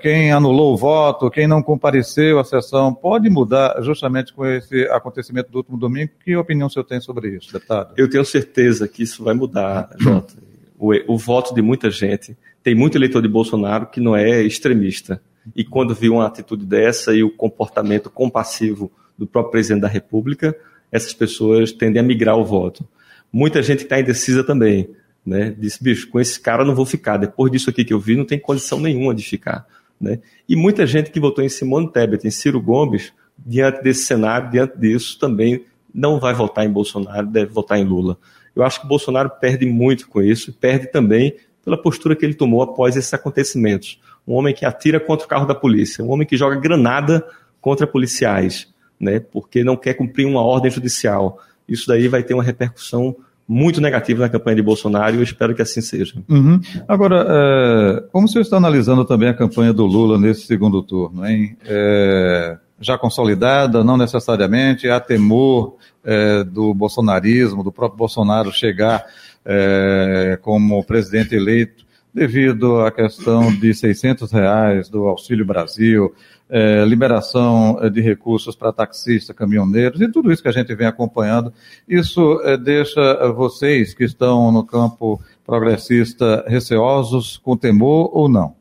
quem 0.00 0.32
anulou 0.32 0.72
o 0.72 0.76
voto, 0.76 1.30
quem 1.30 1.46
não 1.46 1.62
compareceu 1.62 2.38
à 2.38 2.44
sessão, 2.44 2.94
pode 2.94 3.28
mudar 3.28 3.80
justamente 3.82 4.32
com 4.32 4.46
esse 4.46 4.84
acontecimento 4.84 5.50
do 5.50 5.58
último 5.58 5.76
domingo? 5.76 6.10
Que 6.24 6.34
opinião 6.34 6.66
o 6.66 6.70
senhor 6.70 6.84
tem 6.84 7.00
sobre 7.00 7.36
isso, 7.36 7.52
deputado? 7.52 7.92
Eu 7.96 8.08
tenho 8.08 8.24
certeza 8.24 8.88
que 8.88 9.02
isso 9.10 9.24
vai 9.24 9.34
mudar, 9.34 9.90
Jota. 9.98 10.34
O, 10.78 10.92
o 11.14 11.18
voto 11.18 11.54
de 11.54 11.60
muita 11.60 11.90
gente. 11.90 12.36
Tem 12.62 12.74
muito 12.74 12.96
eleitor 12.96 13.22
de 13.22 13.28
Bolsonaro 13.28 13.86
que 13.86 14.00
não 14.00 14.16
é 14.16 14.42
extremista. 14.42 15.20
E 15.54 15.64
quando 15.64 15.94
viu 15.94 16.14
uma 16.14 16.26
atitude 16.26 16.64
dessa 16.64 17.14
e 17.14 17.22
o 17.22 17.30
comportamento 17.30 18.10
compassivo 18.10 18.90
do 19.16 19.26
próprio 19.26 19.52
presidente 19.52 19.82
da 19.82 19.88
República, 19.88 20.56
essas 20.90 21.12
pessoas 21.12 21.72
tendem 21.72 22.00
a 22.00 22.02
migrar 22.02 22.36
o 22.36 22.44
voto. 22.44 22.86
Muita 23.32 23.62
gente 23.62 23.84
está 23.84 24.00
indecisa 24.00 24.42
também, 24.42 24.90
né? 25.24 25.54
Disse, 25.56 25.82
bicho, 25.82 26.08
com 26.08 26.18
esse 26.18 26.40
cara 26.40 26.62
eu 26.62 26.66
não 26.66 26.74
vou 26.74 26.86
ficar. 26.86 27.16
Depois 27.16 27.52
disso 27.52 27.70
aqui 27.70 27.84
que 27.84 27.92
eu 27.92 28.00
vi, 28.00 28.16
não 28.16 28.24
tem 28.24 28.38
condição 28.38 28.80
nenhuma 28.80 29.14
de 29.14 29.22
ficar. 29.22 29.66
Né? 30.00 30.18
E 30.48 30.56
muita 30.56 30.86
gente 30.86 31.10
que 31.10 31.20
votou 31.20 31.44
em 31.44 31.48
Simone 31.48 31.92
Tebet, 31.92 32.26
em 32.26 32.30
Ciro 32.30 32.60
Gomes, 32.60 33.12
diante 33.38 33.82
desse 33.82 34.04
cenário, 34.04 34.50
diante 34.50 34.78
disso, 34.78 35.18
também 35.18 35.64
não 35.94 36.18
vai 36.18 36.34
votar 36.34 36.64
em 36.64 36.70
Bolsonaro, 36.70 37.26
deve 37.26 37.52
votar 37.52 37.78
em 37.78 37.84
Lula. 37.84 38.16
Eu 38.54 38.62
acho 38.62 38.80
que 38.80 38.86
Bolsonaro 38.86 39.30
perde 39.40 39.66
muito 39.66 40.08
com 40.08 40.20
isso, 40.20 40.52
perde 40.52 40.90
também 40.90 41.34
pela 41.64 41.80
postura 41.80 42.16
que 42.16 42.24
ele 42.24 42.34
tomou 42.34 42.62
após 42.62 42.96
esses 42.96 43.12
acontecimentos. 43.12 44.00
Um 44.26 44.34
homem 44.34 44.54
que 44.54 44.64
atira 44.64 44.98
contra 44.98 45.26
o 45.26 45.28
carro 45.28 45.46
da 45.46 45.54
polícia, 45.54 46.04
um 46.04 46.10
homem 46.10 46.26
que 46.26 46.36
joga 46.36 46.56
granada 46.56 47.24
contra 47.60 47.86
policiais, 47.86 48.68
né, 48.98 49.20
porque 49.20 49.62
não 49.62 49.76
quer 49.76 49.94
cumprir 49.94 50.26
uma 50.26 50.42
ordem 50.42 50.70
judicial. 50.70 51.38
Isso 51.68 51.86
daí 51.86 52.08
vai 52.08 52.22
ter 52.22 52.34
uma 52.34 52.42
repercussão 52.42 53.16
muito 53.46 53.80
negativa 53.80 54.20
na 54.20 54.28
campanha 54.28 54.56
de 54.56 54.62
Bolsonaro 54.62 55.16
e 55.16 55.18
eu 55.18 55.24
espero 55.24 55.54
que 55.56 55.60
assim 55.60 55.80
seja. 55.80 56.14
Uhum. 56.28 56.60
Agora, 56.86 57.26
é, 57.28 58.04
como 58.12 58.28
você 58.28 58.38
está 58.38 58.56
analisando 58.56 59.04
também 59.04 59.28
a 59.28 59.34
campanha 59.34 59.72
do 59.72 59.84
Lula 59.86 60.16
nesse 60.16 60.42
segundo 60.42 60.80
turno, 60.82 61.26
hein? 61.26 61.56
É, 61.66 62.56
já 62.80 62.96
consolidada, 62.96 63.84
não 63.84 63.96
necessariamente, 63.96 64.88
há 64.88 64.98
temor 64.98 65.76
é, 66.02 66.42
do 66.42 66.72
bolsonarismo, 66.72 67.62
do 67.62 67.70
próprio 67.70 67.98
Bolsonaro 67.98 68.50
chegar 68.50 69.04
é, 69.44 70.38
como 70.40 70.82
presidente 70.84 71.34
eleito 71.34 71.84
devido 72.12 72.80
à 72.80 72.90
questão 72.90 73.54
de 73.54 73.72
600 73.72 74.32
reais 74.32 74.88
do 74.88 75.04
Auxílio 75.04 75.44
Brasil, 75.44 76.12
é, 76.48 76.84
liberação 76.84 77.78
de 77.92 78.00
recursos 78.00 78.56
para 78.56 78.72
taxistas, 78.72 79.36
caminhoneiros 79.36 80.00
e 80.00 80.10
tudo 80.10 80.32
isso 80.32 80.42
que 80.42 80.48
a 80.48 80.52
gente 80.52 80.74
vem 80.74 80.86
acompanhando. 80.86 81.52
Isso 81.86 82.40
deixa 82.64 83.30
vocês 83.30 83.94
que 83.94 84.02
estão 84.02 84.50
no 84.50 84.64
campo 84.64 85.22
progressista 85.46 86.44
receosos, 86.48 87.36
com 87.36 87.56
temor 87.56 88.10
ou 88.12 88.28
não? 88.28 88.56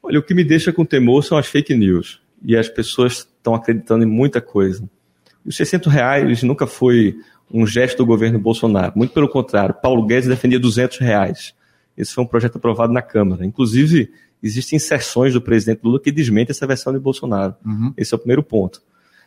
Olha, 0.00 0.20
o 0.20 0.22
que 0.22 0.34
me 0.34 0.44
deixa 0.44 0.72
com 0.72 0.84
temor 0.84 1.24
são 1.24 1.36
as 1.36 1.48
fake 1.48 1.74
news 1.74 2.20
e 2.42 2.56
as 2.56 2.68
pessoas 2.68 3.18
estão 3.18 3.54
acreditando 3.54 4.04
em 4.04 4.06
muita 4.06 4.40
coisa. 4.40 4.88
Os 5.44 5.56
600 5.56 5.92
reais 5.92 6.42
nunca 6.42 6.66
foi 6.66 7.16
um 7.52 7.66
gesto 7.66 7.98
do 7.98 8.06
governo 8.06 8.38
Bolsonaro. 8.38 8.92
Muito 8.94 9.12
pelo 9.12 9.28
contrário, 9.28 9.74
Paulo 9.74 10.06
Guedes 10.06 10.28
defendia 10.28 10.58
200 10.58 10.98
reais. 10.98 11.54
Esse 11.96 12.14
foi 12.14 12.24
um 12.24 12.26
projeto 12.26 12.56
aprovado 12.56 12.92
na 12.92 13.02
Câmara. 13.02 13.44
Inclusive, 13.44 14.10
existem 14.42 14.76
inserções 14.76 15.34
do 15.34 15.40
presidente 15.40 15.80
Lula 15.82 16.00
que 16.00 16.12
desmentem 16.12 16.52
essa 16.52 16.66
versão 16.66 16.92
de 16.92 16.98
Bolsonaro. 16.98 17.54
Uhum. 17.64 17.92
Esse 17.96 18.14
é 18.14 18.16
o 18.16 18.18
primeiro 18.18 18.42
ponto. 18.42 18.80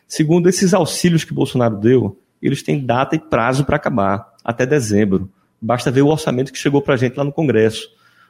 Segundo, 0.08 0.48
esses 0.48 0.74
auxílios 0.74 1.24
que 1.24 1.32
Bolsonaro 1.32 1.76
deu, 1.76 2.18
eles 2.40 2.62
têm 2.62 2.84
data 2.84 3.14
e 3.14 3.18
prazo 3.18 3.64
para 3.64 3.76
acabar, 3.76 4.34
até 4.44 4.66
dezembro. 4.66 5.30
Basta 5.60 5.90
ver 5.90 6.02
o 6.02 6.08
orçamento 6.08 6.52
que 6.52 6.58
chegou 6.58 6.82
para 6.82 6.94
a 6.94 6.96
gente 6.96 7.16
lá 7.16 7.24
no 7.24 7.32
Congresso. 7.32 7.88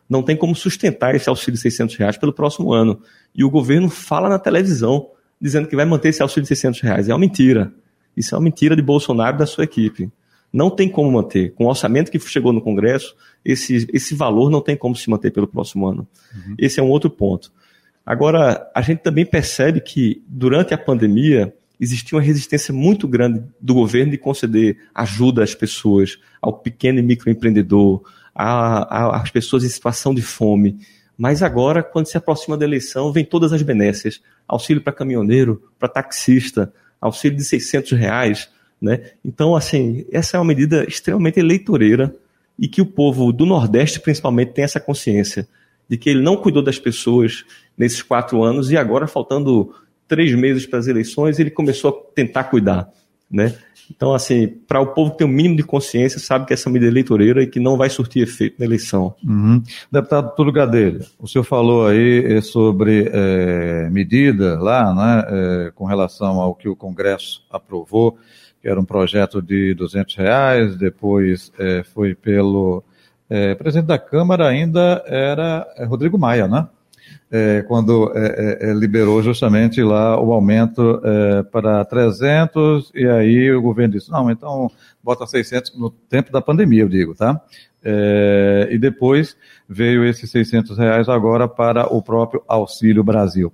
Não 0.09 0.23
tem 0.23 0.37
como 0.37 0.55
sustentar 0.55 1.15
esse 1.15 1.29
auxílio 1.29 1.55
de 1.55 1.61
600 1.61 1.97
reais 1.97 2.17
pelo 2.17 2.33
próximo 2.33 2.73
ano. 2.73 3.01
E 3.35 3.43
o 3.45 3.51
governo 3.51 3.89
fala 3.89 4.29
na 4.29 4.39
televisão 4.39 5.09
dizendo 5.41 5.69
que 5.69 5.77
vai 5.77 5.85
manter 5.85 6.11
esse 6.11 6.23
auxílio 6.23 6.43
de 6.43 6.49
600 6.49 6.81
reais. 6.81 7.09
É 7.09 7.13
uma 7.13 7.19
mentira. 7.19 7.73
Isso 8.17 8.35
é 8.35 8.39
uma 8.39 8.45
mentira 8.45 8.77
de 8.77 8.83
Bolsonaro 8.83 9.37
e 9.37 9.39
da 9.39 9.47
sua 9.47 9.65
equipe. 9.65 10.11
Não 10.53 10.71
tem 10.71 10.89
como 10.89 11.11
manter. 11.11 11.53
Com 11.55 11.65
o 11.65 11.69
orçamento 11.69 12.11
que 12.11 12.19
chegou 12.21 12.53
no 12.53 12.61
Congresso, 12.61 13.17
esse, 13.45 13.89
esse 13.93 14.15
valor 14.15 14.51
não 14.51 14.61
tem 14.61 14.77
como 14.77 14.95
se 14.95 15.11
manter 15.11 15.33
pelo 15.33 15.49
próximo 15.49 15.87
ano. 15.89 16.07
Uhum. 16.35 16.55
Esse 16.57 16.79
é 16.79 16.83
um 16.83 16.89
outro 16.91 17.11
ponto. 17.11 17.53
Agora, 18.07 18.71
a 18.75 18.83
gente 18.83 19.01
também 19.01 19.27
percebe 19.27 19.81
que, 19.81 20.23
durante 20.29 20.73
a 20.73 20.79
pandemia, 20.79 21.53
existia 21.81 22.17
uma 22.17 22.23
resistência 22.23 22.73
muito 22.73 23.09
grande 23.09 23.43
do 23.61 23.75
governo 23.75 24.13
de 24.13 24.19
conceder 24.19 24.79
ajuda 24.95 25.43
às 25.43 25.55
pessoas, 25.55 26.19
ao 26.41 26.53
pequeno 26.53 26.99
e 26.99 27.03
microempreendedor, 27.03 28.03
às 28.35 29.31
pessoas 29.31 29.65
em 29.65 29.69
situação 29.69 30.15
de 30.15 30.23
fome. 30.23 30.79
Mas 31.17 31.43
agora, 31.43 31.83
quando 31.83 32.07
se 32.07 32.17
aproxima 32.17 32.57
da 32.57 32.65
eleição, 32.65 33.13
vem 33.13 33.25
todas 33.25 33.53
as 33.53 33.63
benécias. 33.63 34.21
Auxílio 34.49 34.83
para 34.83 34.93
caminhoneiro, 34.93 35.63
para 35.79 35.89
taxista, 35.89 36.73
auxílio 37.01 37.37
de 37.37 37.45
600 37.45 37.93
reais. 37.93 38.51
Né? 38.81 39.11
Então, 39.25 39.55
assim, 39.55 40.05
essa 40.11 40.37
é 40.37 40.41
uma 40.41 40.47
medida 40.47 40.85
extremamente 40.85 41.39
eleitoreira 41.39 42.15
e 42.59 42.69
que 42.69 42.83
o 42.83 42.87
povo 42.87 43.33
do 43.33 43.47
Nordeste, 43.47 44.01
principalmente, 44.01 44.53
tem 44.53 44.65
essa 44.65 44.81
consciência 44.81 45.47
de 45.89 45.97
que 45.97 46.11
ele 46.11 46.23
não 46.23 46.37
cuidou 46.37 46.63
das 46.63 46.79
pessoas 46.79 47.45
nesses 47.77 48.03
quatro 48.03 48.43
anos 48.43 48.71
e 48.71 48.77
agora, 48.77 49.07
faltando 49.07 49.75
três 50.09 50.35
meses 50.35 50.67
para 50.67 50.79
as 50.79 50.87
eleições, 50.87 51.39
ele 51.39 51.51
começou 51.51 51.91
a 51.91 52.15
tentar 52.15 52.45
cuidar, 52.45 52.89
né? 53.31 53.55
Então, 53.91 54.15
assim, 54.15 54.49
para 54.49 54.81
o 54.81 54.89
povo 54.89 55.11
ter 55.13 55.25
um 55.25 55.29
mínimo 55.29 55.57
de 55.57 55.63
consciência, 55.63 56.19
sabe 56.19 56.47
que 56.47 56.53
essa 56.53 56.71
medida 56.71 56.91
eleitoreira 56.91 57.43
e 57.43 57.47
que 57.47 57.61
não 57.61 57.77
vai 57.77 57.91
surtir 57.91 58.23
efeito 58.23 58.57
na 58.59 58.65
eleição. 58.65 59.15
Uhum. 59.23 59.63
Deputado 59.91 60.35
Túlio 60.35 60.53
Gadelha, 60.53 61.01
o 61.19 61.27
senhor 61.27 61.45
falou 61.45 61.87
aí 61.87 62.37
eh, 62.37 62.41
sobre 62.41 63.11
é, 63.13 63.89
medida 63.91 64.59
lá, 64.59 64.95
né, 64.95 65.25
é, 65.29 65.73
com 65.75 65.85
relação 65.85 66.41
ao 66.41 66.55
que 66.55 66.69
o 66.69 66.77
Congresso 66.77 67.43
aprovou, 67.51 68.19
que 68.63 68.69
era 68.69 68.81
um 68.81 68.85
projeto 68.85 69.43
de 69.43 69.75
200 69.75 70.17
reais, 70.17 70.77
depois 70.77 71.53
é, 71.59 71.83
foi 71.83 72.15
pelo 72.15 72.83
presidente 73.59 73.87
da 73.87 73.99
Câmara, 73.99 74.47
ainda 74.47 75.03
era 75.07 75.67
Rodrigo 75.89 76.17
Maia, 76.17 76.47
né? 76.47 76.69
É, 77.31 77.63
quando 77.63 78.13
é, 78.15 78.27
é, 78.27 78.71
é, 78.71 78.75
liberou 78.75 79.21
justamente 79.23 79.83
lá 79.83 80.21
o 80.21 80.33
aumento 80.33 81.01
é, 81.03 81.43
para 81.43 81.85
300, 81.85 82.93
e 82.95 83.07
aí 83.07 83.51
o 83.51 83.61
governo 83.61 83.95
disse, 83.95 84.11
não, 84.11 84.31
então 84.31 84.71
bota 85.03 85.27
600 85.27 85.77
no 85.77 85.91
tempo 85.91 86.31
da 86.31 86.41
pandemia, 86.41 86.83
eu 86.83 86.89
digo, 86.89 87.15
tá? 87.15 87.41
É, 87.83 88.69
e 88.71 88.79
depois 88.79 89.37
veio 89.69 90.05
esses 90.05 90.31
600 90.31 90.79
reais 90.79 91.09
agora 91.09 91.49
para 91.49 91.93
o 91.93 92.01
próprio 92.01 92.43
Auxílio 92.47 93.03
Brasil. 93.03 93.53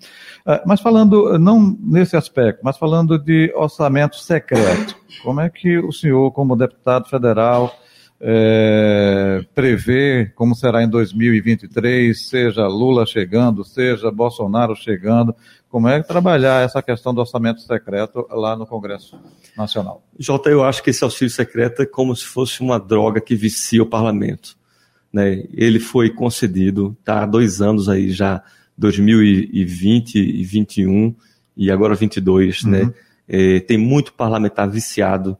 mas 0.66 0.80
falando, 0.80 1.38
não 1.38 1.76
nesse 1.80 2.16
aspecto, 2.16 2.61
mas 2.62 2.76
falando 2.76 3.19
de 3.19 3.50
orçamento 3.57 4.16
secreto, 4.16 4.95
como 5.23 5.40
é 5.40 5.49
que 5.49 5.78
o 5.78 5.90
senhor, 5.90 6.30
como 6.33 6.54
deputado 6.54 7.09
federal, 7.09 7.75
é, 8.21 9.45
prever 9.55 10.35
como 10.35 10.55
será 10.55 10.83
em 10.83 10.89
2023, 10.89 12.29
seja 12.29 12.67
Lula 12.67 13.07
chegando, 13.07 13.65
seja 13.65 14.11
Bolsonaro 14.11 14.77
chegando, 14.77 15.35
como 15.69 15.89
é 15.89 16.03
que 16.03 16.09
trabalhar 16.09 16.62
essa 16.62 16.83
questão 16.83 17.15
do 17.15 17.21
orçamento 17.21 17.61
secreto 17.62 18.27
lá 18.31 18.55
no 18.57 18.67
Congresso 18.67 19.19
Nacional? 19.57 20.03
Jota, 20.19 20.50
eu 20.50 20.65
acho 20.65 20.83
que 20.83 20.91
esse 20.91 21.03
auxílio 21.03 21.31
secreto 21.31 21.81
é 21.81 21.87
como 21.87 22.15
se 22.15 22.25
fosse 22.25 22.61
uma 22.61 22.79
droga 22.79 23.21
que 23.21 23.35
vicia 23.35 23.83
o 23.83 23.87
parlamento. 23.87 24.57
Né? 25.12 25.45
Ele 25.55 25.81
foi 25.81 26.11
concedido, 26.11 26.97
está 27.00 27.23
há 27.23 27.27
dois 27.27 27.62
anos 27.62 27.89
aí 27.89 28.11
já, 28.11 28.43
2020 28.77 30.17
e 30.17 30.45
2021 30.45 31.15
e 31.57 31.71
agora 31.71 31.95
22, 31.95 32.65
né? 32.65 32.81
uhum. 32.81 32.87
né? 32.87 32.95
É, 33.33 33.61
tem 33.61 33.79
muito 33.79 34.12
parlamentar 34.12 34.69
viciado 34.69 35.39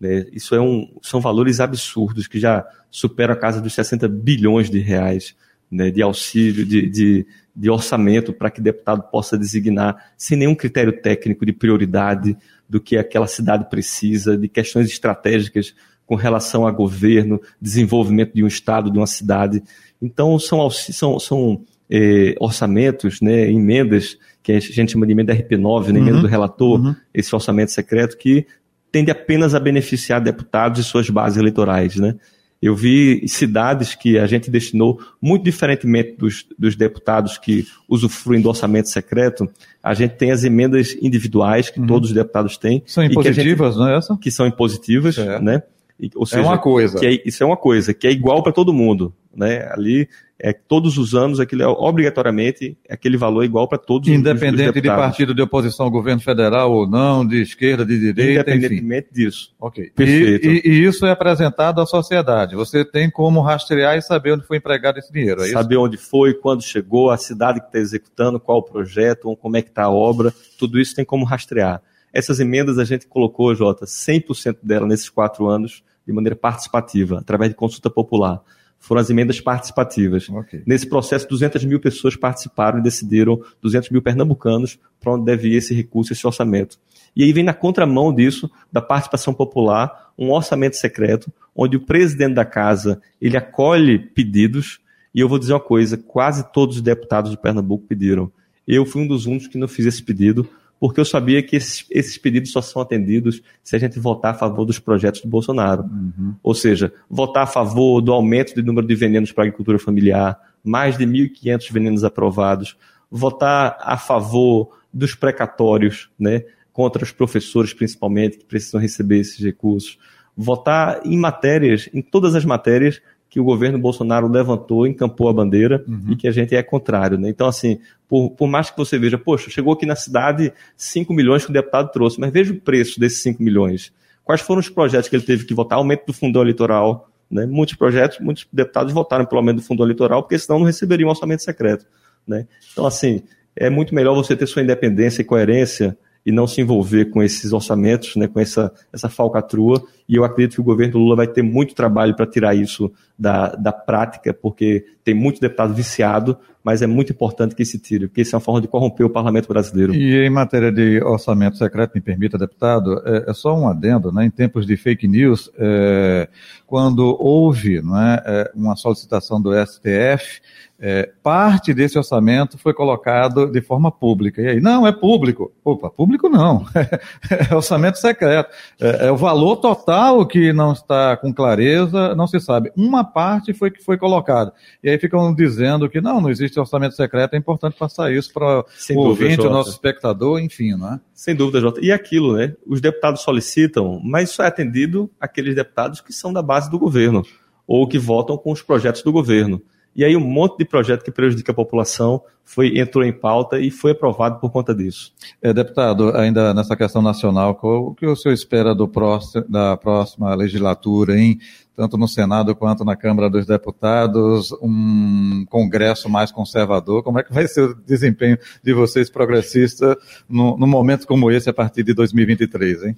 né? 0.00 0.26
Isso 0.32 0.54
é 0.54 0.60
um, 0.60 0.88
são 1.02 1.20
valores 1.20 1.60
absurdos 1.60 2.26
que 2.26 2.38
já 2.38 2.64
superam 2.90 3.34
a 3.34 3.36
casa 3.36 3.60
dos 3.60 3.74
60 3.74 4.08
bilhões 4.08 4.70
de 4.70 4.78
reais 4.78 5.34
né, 5.70 5.90
de 5.90 6.02
auxílio, 6.02 6.64
de, 6.64 6.88
de, 6.88 7.26
de 7.54 7.70
orçamento 7.70 8.32
para 8.32 8.50
que 8.50 8.60
deputado 8.60 9.02
possa 9.10 9.36
designar 9.36 10.12
sem 10.16 10.38
nenhum 10.38 10.54
critério 10.54 10.92
técnico 10.92 11.44
de 11.44 11.52
prioridade 11.52 12.36
do 12.68 12.80
que 12.80 12.96
aquela 12.96 13.26
cidade 13.26 13.68
precisa, 13.68 14.36
de 14.36 14.48
questões 14.48 14.88
estratégicas 14.88 15.74
com 16.06 16.14
relação 16.14 16.66
a 16.66 16.70
governo, 16.70 17.40
desenvolvimento 17.60 18.32
de 18.34 18.42
um 18.42 18.46
estado, 18.46 18.90
de 18.90 18.98
uma 18.98 19.06
cidade. 19.06 19.62
Então, 20.00 20.38
são, 20.38 20.70
são, 20.70 21.18
são 21.18 21.60
eh, 21.90 22.34
orçamentos, 22.40 23.20
né, 23.20 23.50
emendas, 23.50 24.16
que 24.42 24.52
a 24.52 24.60
gente 24.60 24.92
chama 24.92 25.06
de 25.06 25.12
emenda 25.12 25.34
RP9, 25.34 25.88
né, 25.88 25.98
emenda 25.98 26.16
uhum, 26.16 26.22
do 26.22 26.26
relator, 26.26 26.80
uhum. 26.80 26.94
esse 27.12 27.34
orçamento 27.34 27.72
secreto, 27.72 28.16
que 28.16 28.46
tende 28.90 29.10
apenas 29.10 29.54
a 29.54 29.60
beneficiar 29.60 30.20
deputados 30.20 30.80
e 30.80 30.84
suas 30.84 31.08
bases 31.10 31.38
eleitorais, 31.38 31.96
né? 31.96 32.14
Eu 32.60 32.74
vi 32.74 33.22
cidades 33.28 33.94
que 33.94 34.18
a 34.18 34.26
gente 34.26 34.50
destinou, 34.50 34.98
muito 35.22 35.44
diferentemente 35.44 36.16
dos, 36.18 36.44
dos 36.58 36.74
deputados 36.74 37.38
que 37.38 37.64
usufruem 37.88 38.40
do 38.40 38.48
orçamento 38.48 38.88
secreto, 38.88 39.48
a 39.80 39.94
gente 39.94 40.16
tem 40.16 40.32
as 40.32 40.42
emendas 40.42 40.96
individuais 41.00 41.70
que 41.70 41.78
uhum. 41.78 41.86
todos 41.86 42.08
os 42.08 42.14
deputados 42.14 42.56
têm. 42.56 42.82
São 42.84 43.04
impositivas, 43.04 43.74
gente, 43.74 43.80
não 43.80 43.88
é 43.88 43.96
essa? 43.96 44.16
Que 44.16 44.30
são 44.30 44.44
impositivas, 44.44 45.14
certo. 45.14 45.42
né? 45.42 45.62
E, 46.00 46.10
ou 46.16 46.26
seja, 46.26 46.42
é 46.42 46.44
uma 46.44 46.58
coisa. 46.58 46.98
É, 47.04 47.22
isso 47.24 47.42
é 47.42 47.46
uma 47.46 47.56
coisa, 47.56 47.94
que 47.94 48.06
é 48.06 48.10
igual 48.10 48.42
para 48.42 48.52
todo 48.52 48.72
mundo. 48.72 49.12
Né? 49.38 49.68
Ali, 49.70 50.08
é, 50.40 50.52
todos 50.52 50.98
os 50.98 51.14
anos, 51.14 51.38
aquilo 51.38 51.62
é 51.62 51.66
obrigatoriamente 51.68 52.76
aquele 52.90 53.16
valor 53.16 53.44
igual 53.44 53.68
para 53.68 53.78
todos 53.78 54.08
Independente 54.08 54.76
os, 54.76 54.82
de 54.82 54.88
partido 54.88 55.32
de 55.32 55.40
oposição 55.40 55.86
ao 55.86 55.92
governo 55.92 56.20
federal 56.20 56.72
ou 56.72 56.88
não, 56.88 57.24
de 57.24 57.40
esquerda, 57.40 57.86
de 57.86 57.98
direita, 57.98 58.50
Independentemente 58.50 59.08
enfim. 59.12 59.24
disso. 59.24 59.54
Ok. 59.60 59.92
Perfeito. 59.94 60.48
E, 60.48 60.62
e, 60.64 60.70
e, 60.70 60.84
isso 60.84 61.06
é 61.06 61.12
apresentado 61.12 61.80
à 61.80 61.86
sociedade. 61.86 62.56
Você 62.56 62.84
tem 62.84 63.08
como 63.08 63.40
rastrear 63.40 63.96
e 63.96 64.02
saber 64.02 64.32
onde 64.32 64.44
foi 64.44 64.56
empregado 64.56 64.98
esse 64.98 65.12
dinheiro, 65.12 65.42
é 65.42 65.48
Saber 65.48 65.76
onde 65.76 65.96
foi, 65.96 66.34
quando 66.34 66.62
chegou, 66.62 67.10
a 67.10 67.16
cidade 67.16 67.60
que 67.60 67.66
está 67.66 67.78
executando, 67.78 68.40
qual 68.40 68.58
o 68.58 68.62
projeto, 68.62 69.36
como 69.36 69.56
é 69.56 69.62
que 69.62 69.68
está 69.68 69.84
a 69.84 69.90
obra, 69.90 70.34
tudo 70.58 70.80
isso 70.80 70.96
tem 70.96 71.04
como 71.04 71.24
rastrear. 71.24 71.80
Essas 72.12 72.40
emendas 72.40 72.78
a 72.78 72.84
gente 72.84 73.06
colocou, 73.06 73.54
Jota, 73.54 73.84
100% 73.84 74.58
dela 74.62 74.86
nesses 74.86 75.08
quatro 75.08 75.46
anos 75.46 75.84
de 76.06 76.12
maneira 76.12 76.34
participativa, 76.34 77.18
através 77.18 77.50
de 77.50 77.56
consulta 77.56 77.90
popular. 77.90 78.40
Foram 78.78 79.00
as 79.00 79.10
emendas 79.10 79.40
participativas. 79.40 80.28
Okay. 80.28 80.62
Nesse 80.66 80.86
processo, 80.86 81.28
200 81.28 81.64
mil 81.64 81.80
pessoas 81.80 82.16
participaram 82.16 82.78
e 82.78 82.82
decidiram, 82.82 83.42
200 83.60 83.90
mil 83.90 84.00
pernambucanos, 84.00 84.78
para 85.00 85.12
onde 85.12 85.24
deve 85.24 85.48
ir 85.48 85.56
esse 85.56 85.74
recurso, 85.74 86.12
esse 86.12 86.26
orçamento. 86.26 86.78
E 87.14 87.24
aí 87.24 87.32
vem 87.32 87.44
na 87.44 87.52
contramão 87.52 88.14
disso, 88.14 88.50
da 88.72 88.80
participação 88.80 89.34
popular, 89.34 90.12
um 90.16 90.30
orçamento 90.30 90.76
secreto, 90.76 91.32
onde 91.54 91.76
o 91.76 91.80
presidente 91.80 92.34
da 92.34 92.44
casa 92.44 93.00
ele 93.20 93.36
acolhe 93.36 93.98
pedidos. 93.98 94.80
E 95.14 95.20
eu 95.20 95.28
vou 95.28 95.38
dizer 95.38 95.52
uma 95.52 95.60
coisa: 95.60 95.96
quase 95.96 96.50
todos 96.52 96.76
os 96.76 96.82
deputados 96.82 97.30
de 97.30 97.36
Pernambuco 97.36 97.86
pediram. 97.86 98.30
Eu 98.66 98.84
fui 98.84 99.02
um 99.02 99.06
dos 99.06 99.26
únicos 99.26 99.48
que 99.48 99.58
não 99.58 99.66
fiz 99.66 99.86
esse 99.86 100.02
pedido, 100.02 100.48
porque 100.80 101.00
eu 101.00 101.04
sabia 101.04 101.42
que 101.42 101.56
esses, 101.56 101.84
esses, 101.90 102.16
pedidos 102.16 102.52
só 102.52 102.62
são 102.62 102.80
atendidos 102.80 103.42
se 103.62 103.74
a 103.74 103.78
gente 103.78 103.98
votar 103.98 104.34
a 104.34 104.38
favor 104.38 104.64
dos 104.64 104.78
projetos 104.78 105.20
do 105.20 105.28
Bolsonaro. 105.28 105.82
Uhum. 105.82 106.34
Ou 106.42 106.54
seja, 106.54 106.92
votar 107.08 107.44
a 107.44 107.46
favor 107.46 108.00
do 108.00 108.12
aumento 108.12 108.54
do 108.54 108.62
número 108.62 108.86
de 108.86 108.94
venenos 108.94 109.32
para 109.32 109.44
a 109.44 109.46
agricultura 109.46 109.78
familiar, 109.78 110.38
mais 110.62 110.96
de 110.96 111.04
1.500 111.04 111.72
venenos 111.72 112.04
aprovados, 112.04 112.76
votar 113.10 113.76
a 113.80 113.96
favor 113.96 114.76
dos 114.92 115.14
precatórios, 115.14 116.10
né, 116.18 116.44
contra 116.72 117.02
os 117.02 117.10
professores 117.10 117.74
principalmente, 117.74 118.38
que 118.38 118.44
precisam 118.44 118.80
receber 118.80 119.18
esses 119.18 119.42
recursos, 119.44 119.98
votar 120.36 121.00
em 121.04 121.18
matérias, 121.18 121.88
em 121.92 122.00
todas 122.00 122.34
as 122.36 122.44
matérias 122.44 123.00
que 123.30 123.38
o 123.38 123.44
governo 123.44 123.78
Bolsonaro 123.78 124.26
levantou, 124.26 124.86
encampou 124.86 125.28
a 125.28 125.32
bandeira 125.32 125.84
uhum. 125.86 126.12
e 126.12 126.16
que 126.16 126.26
a 126.26 126.30
gente 126.30 126.54
é 126.54 126.62
contrário. 126.62 127.18
Né? 127.18 127.28
Então, 127.28 127.46
assim, 127.46 127.78
por, 128.08 128.30
por, 128.30 128.48
mais 128.48 128.70
que 128.70 128.76
você 128.76 128.98
veja, 128.98 129.18
poxa, 129.18 129.50
chegou 129.50 129.74
aqui 129.74 129.84
na 129.84 129.96
cidade 129.96 130.52
5 130.76 131.12
milhões 131.12 131.44
que 131.44 131.50
o 131.50 131.52
deputado 131.52 131.90
trouxe, 131.92 132.18
mas 132.18 132.32
veja 132.32 132.52
o 132.52 132.60
preço 132.60 132.98
desses 132.98 133.22
5 133.22 133.42
milhões. 133.42 133.92
Quais 134.24 134.40
foram 134.40 134.60
os 134.60 134.68
projetos 134.68 135.08
que 135.08 135.16
ele 135.16 135.24
teve 135.24 135.44
que 135.44 135.54
votar? 135.54 135.78
Aumento 135.78 136.06
do 136.06 136.12
fundão 136.12 136.42
eleitoral. 136.42 137.10
Né? 137.30 137.44
Muitos 137.44 137.74
projetos, 137.74 138.18
muitos 138.20 138.46
deputados 138.52 138.92
votaram 138.92 139.26
pelo 139.26 139.38
aumento 139.38 139.56
do 139.56 139.62
fundão 139.62 139.84
eleitoral, 139.84 140.22
porque 140.22 140.38
senão 140.38 140.60
não 140.60 140.66
receberiam 140.66 141.08
um 141.08 141.10
orçamento 141.10 141.42
secreto. 141.42 141.84
Né? 142.26 142.46
Então, 142.72 142.86
assim, 142.86 143.22
é 143.54 143.68
muito 143.68 143.94
melhor 143.94 144.14
você 144.14 144.34
ter 144.34 144.46
sua 144.46 144.62
independência 144.62 145.20
e 145.20 145.24
coerência 145.24 145.96
e 146.24 146.32
não 146.32 146.46
se 146.46 146.60
envolver 146.60 147.06
com 147.06 147.22
esses 147.22 147.52
orçamentos, 147.52 148.14
né, 148.16 148.28
com 148.28 148.38
essa, 148.38 148.72
essa 148.92 149.08
falcatrua. 149.08 149.82
E 150.08 150.16
eu 150.16 150.24
acredito 150.24 150.54
que 150.54 150.60
o 150.60 150.64
governo 150.64 150.98
Lula 150.98 151.16
vai 151.16 151.26
ter 151.26 151.42
muito 151.42 151.74
trabalho 151.74 152.16
para 152.16 152.26
tirar 152.26 152.54
isso 152.54 152.90
da, 153.18 153.48
da 153.54 153.72
prática, 153.72 154.32
porque 154.32 154.86
tem 155.04 155.14
muito 155.14 155.40
deputado 155.40 155.74
viciado, 155.74 156.38
mas 156.64 156.82
é 156.82 156.86
muito 156.86 157.12
importante 157.12 157.54
que 157.54 157.64
se 157.64 157.78
tire, 157.78 158.08
porque 158.08 158.22
isso 158.22 158.34
é 158.34 158.36
uma 158.36 158.44
forma 158.44 158.60
de 158.60 158.68
corromper 158.68 159.04
o 159.04 159.10
parlamento 159.10 159.48
brasileiro. 159.48 159.94
E 159.94 160.26
em 160.26 160.30
matéria 160.30 160.72
de 160.72 161.02
orçamento 161.02 161.56
secreto, 161.56 161.92
me 161.94 162.00
permita, 162.00 162.38
deputado, 162.38 163.02
é, 163.04 163.30
é 163.30 163.34
só 163.34 163.54
um 163.54 163.68
adendo, 163.68 164.10
né, 164.12 164.24
em 164.24 164.30
tempos 164.30 164.66
de 164.66 164.76
fake 164.76 165.06
news, 165.06 165.50
é, 165.58 166.28
quando 166.66 167.16
houve 167.20 167.80
não 167.82 167.98
é, 168.00 168.22
é 168.24 168.50
uma 168.54 168.76
solicitação 168.76 169.40
do 169.40 169.50
STF, 169.66 170.40
é, 170.80 171.10
parte 171.24 171.74
desse 171.74 171.98
orçamento 171.98 172.56
foi 172.56 172.72
colocado 172.72 173.50
de 173.50 173.60
forma 173.60 173.90
pública. 173.90 174.40
E 174.40 174.46
aí, 174.46 174.60
não, 174.60 174.86
é 174.86 174.92
público. 174.92 175.50
Opa, 175.64 175.90
público 175.90 176.28
não. 176.28 176.64
é 177.50 177.52
orçamento 177.52 177.98
secreto. 177.98 178.48
É, 178.80 179.06
é, 179.06 179.10
o 179.10 179.16
valor 179.16 179.56
total 179.56 179.97
que 180.26 180.52
não 180.52 180.72
está 180.72 181.16
com 181.16 181.32
clareza, 181.32 182.14
não 182.14 182.26
se 182.26 182.38
sabe. 182.40 182.70
Uma 182.76 183.04
parte 183.04 183.52
foi 183.52 183.70
que 183.70 183.82
foi 183.82 183.96
colocada. 183.96 184.52
E 184.82 184.90
aí 184.90 184.98
ficam 184.98 185.34
dizendo 185.34 185.88
que 185.88 186.00
não, 186.00 186.20
não 186.20 186.30
existe 186.30 186.58
orçamento 186.58 186.94
secreto, 186.94 187.34
é 187.34 187.36
importante 187.36 187.76
passar 187.78 188.12
isso 188.12 188.32
para 188.32 188.64
o 188.90 188.98
ouvinte, 188.98 189.40
o 189.40 189.50
nosso 189.50 189.70
espectador, 189.70 190.40
enfim, 190.40 190.76
não 190.76 190.94
é? 190.94 191.00
Sem 191.14 191.34
dúvida, 191.34 191.60
Jota. 191.60 191.80
E 191.82 191.90
aquilo, 191.90 192.36
né? 192.36 192.54
Os 192.66 192.80
deputados 192.80 193.22
solicitam, 193.22 194.00
mas 194.04 194.30
isso 194.30 194.42
é 194.42 194.46
atendido 194.46 195.10
aqueles 195.20 195.54
deputados 195.54 196.00
que 196.00 196.12
são 196.12 196.32
da 196.32 196.42
base 196.42 196.70
do 196.70 196.78
governo 196.78 197.22
ou 197.66 197.86
que 197.86 197.98
votam 197.98 198.38
com 198.38 198.50
os 198.50 198.62
projetos 198.62 199.02
do 199.02 199.12
governo. 199.12 199.60
E 199.98 200.04
aí 200.04 200.16
um 200.16 200.20
monte 200.20 200.58
de 200.58 200.64
projeto 200.64 201.02
que 201.02 201.10
prejudica 201.10 201.50
a 201.50 201.54
população 201.54 202.22
foi 202.44 202.78
entrou 202.78 203.04
em 203.04 203.12
pauta 203.12 203.58
e 203.58 203.68
foi 203.68 203.90
aprovado 203.90 204.38
por 204.38 204.52
conta 204.52 204.72
disso. 204.72 205.12
É, 205.42 205.52
deputado, 205.52 206.16
ainda 206.16 206.54
nessa 206.54 206.76
questão 206.76 207.02
nacional, 207.02 207.58
o 207.60 207.94
que 207.96 208.06
o 208.06 208.14
senhor 208.14 208.32
espera 208.32 208.76
do 208.76 208.86
próximo, 208.86 209.44
da 209.48 209.76
próxima 209.76 210.32
legislatura, 210.36 211.18
hein? 211.18 211.40
tanto 211.74 211.98
no 211.98 212.06
Senado 212.06 212.54
quanto 212.54 212.84
na 212.84 212.94
Câmara 212.94 213.28
dos 213.28 213.44
Deputados, 213.44 214.52
um 214.62 215.44
Congresso 215.48 216.08
mais 216.08 216.30
conservador? 216.30 217.02
Como 217.02 217.18
é 217.18 217.24
que 217.24 217.34
vai 217.34 217.48
ser 217.48 217.62
o 217.62 217.74
desempenho 217.74 218.38
de 218.62 218.72
vocês 218.72 219.10
progressistas 219.10 219.96
num, 220.28 220.56
num 220.56 220.66
momento 220.68 221.08
como 221.08 221.28
esse 221.28 221.50
a 221.50 221.52
partir 221.52 221.82
de 221.82 221.92
2023, 221.92 222.84
hein? 222.84 222.96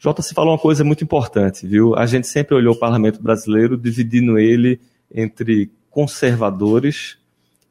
Jota, 0.00 0.22
se 0.22 0.32
falou 0.32 0.52
uma 0.52 0.58
coisa 0.58 0.82
muito 0.82 1.04
importante, 1.04 1.66
viu? 1.66 1.94
A 1.94 2.06
gente 2.06 2.26
sempre 2.26 2.54
olhou 2.54 2.72
o 2.72 2.78
parlamento 2.78 3.22
brasileiro 3.22 3.76
dividindo 3.76 4.38
ele 4.38 4.80
entre 5.14 5.70
conservadores 5.98 7.18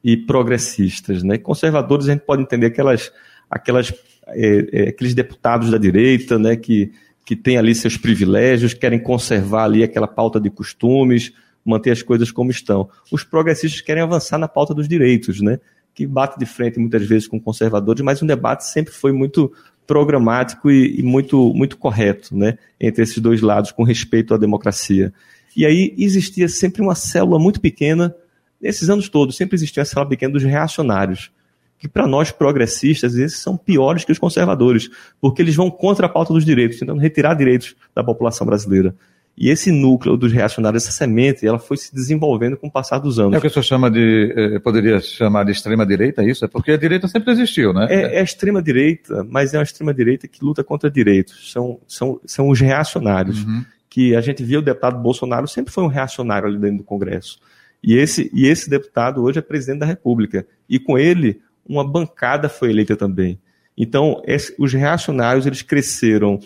e 0.04 0.18
progressistas, 0.18 1.24
né? 1.24 1.38
Conservadores 1.38 2.10
a 2.10 2.12
gente 2.12 2.26
pode 2.26 2.42
entender 2.42 2.66
aquelas, 2.66 3.10
aquelas, 3.50 3.94
é, 4.28 4.68
é, 4.74 4.90
aqueles 4.90 5.13
deputados 5.13 5.72
da 5.72 5.78
direita, 5.78 6.38
né? 6.38 6.58
Que, 6.58 6.92
que 7.26 7.38
têm 7.38 7.58
ali 7.58 7.74
seus 7.74 7.96
privilégios, 7.96 8.74
querem 8.74 9.00
conservar 9.00 9.63
ali 9.63 9.82
aquela 9.82 10.10
pauta 10.10 10.42
de 10.42 10.50
costumes, 10.50 11.32
manter 11.63 11.92
as 11.92 12.02
coisas 12.02 12.30
como 12.30 12.52
estão. 12.52 12.90
Os 13.10 13.24
progressistas 13.24 13.80
querem 13.80 14.04
avançar 14.04 14.38
na 14.38 14.50
pauta 14.50 14.74
dos 14.74 14.90
direitos, 14.90 15.40
né? 15.40 15.58
Que 15.96 16.06
bate 16.06 16.38
de 16.38 16.46
frente 16.46 16.78
muitas 16.80 17.08
vezes 17.08 17.30
com 17.30 17.40
conservadores, 17.40 18.04
mas 18.04 18.22
o 18.22 18.26
debate 18.26 18.66
sempre 18.66 18.92
foi 18.94 19.13
muito 19.13 19.54
programático 19.86 20.70
e, 20.70 21.00
e, 21.00 21.02
muito, 21.02 21.54
muito 21.54 21.78
correto 21.78 22.36
né, 22.36 22.58
entre 22.78 23.04
esses 23.04 23.20
dois 23.20 23.42
lados, 23.42 23.72
com 23.72 23.84
respeito 23.84 24.34
à 24.34 24.38
democracia. 24.38 25.13
E 25.58 25.65
aí 25.65 25.96
existia 25.98 26.48
sempre 26.48 26.84
uma 26.84 26.93
célula 26.93 27.39
muito 27.39 27.60
pequena, 27.60 28.15
nesses 28.62 28.91
anos 28.91 29.10
todos, 29.10 29.36
sempre 29.36 29.56
existia 29.56 29.82
uma 29.82 29.86
célula 29.86 30.08
pequena 30.08 30.34
dos 30.34 30.43
reacionários, 30.43 31.32
que 31.80 31.88
para 31.88 32.06
nós 32.06 32.32
progressistas, 32.32 33.15
esses 33.15 33.39
são 33.39 33.58
piores 33.58 34.06
que 34.06 34.12
os 34.12 34.20
conservadores, 34.20 34.88
porque 35.20 35.41
eles 35.41 35.56
vão 35.56 35.72
contra 35.72 36.06
a 36.06 36.10
pauta 36.10 36.32
dos 36.32 36.46
direitos, 36.46 36.78
tentando 36.78 37.02
retirar 37.02 37.34
direitos 37.34 37.76
da 37.96 38.04
população 38.04 38.46
brasileira. 38.46 38.93
E 39.36 39.50
esse 39.50 39.72
núcleo 39.72 40.17
dos 40.17 40.32
reacionários, 40.32 40.84
essa 40.84 40.91
semente, 40.91 41.46
ela 41.46 41.60
foi 41.60 41.78
se 41.78 41.93
desenvolvendo 41.93 42.58
com 42.58 42.67
o 42.67 42.72
passar 42.72 42.98
dos 43.00 43.20
anos. 43.20 43.34
É 43.34 43.38
o 43.38 43.41
que 43.41 43.48
o 43.48 43.50
senhor 43.52 43.63
chama 43.63 43.89
de, 43.89 44.34
eh, 44.36 44.60
poderia 44.60 45.00
chamar 45.00 45.43
de 45.43 45.52
extrema-direita, 45.52 46.24
é 46.24 46.30
isso? 46.30 46.43
É 46.43 46.48
porque 46.48 46.72
a 46.72 46.78
direita 46.78 47.08
sempre 47.08 47.32
existiu, 47.32 47.72
né? 47.72 47.88
É, 47.89 48.15
é 48.15 48.20
a 48.20 48.24
extrema-direita, 48.24 49.24
mas 49.30 49.54
é 49.54 49.58
uma 49.58 49.63
extrema-direita 49.63 50.28
que 50.28 50.43
luta 50.43 50.63
contra 50.63 50.89
direitos. 50.89 51.52
São, 51.52 51.80
são, 51.88 52.20
são 52.26 52.50
os 52.50 52.60
reacionários. 52.60 53.43
Uhum. 53.43 53.63
Que 53.97 54.15
a 54.15 54.21
gente 54.21 54.43
viu 54.43 54.60
o 54.60 54.62
deputado 54.62 55.01
Bolsonaro 55.01 55.47
sempre 55.47 55.73
foi 55.73 55.83
um 55.83 55.88
reacionário 55.88 56.47
ali 56.47 56.60
dentro 56.60 56.77
do 56.77 56.83
Congresso. 56.83 57.39
E 57.81 57.95
esse, 57.95 58.29
e 58.31 58.45
esse 58.45 58.69
deputado 58.69 59.23
hoje 59.23 59.39
é 59.39 59.41
presidente 59.41 59.79
da 59.79 59.88
República. 59.88 60.45
E 60.69 60.77
com 60.77 60.99
ele, 60.99 61.41
uma 61.67 61.83
bancada 61.83 62.47
foi 62.47 62.69
eleita 62.69 62.95
também. 62.95 63.39
Então, 63.75 64.21
esse, 64.27 64.53
os 64.60 64.71
reacionários, 64.71 65.47
eles 65.47 65.63
cresceram 65.63 66.39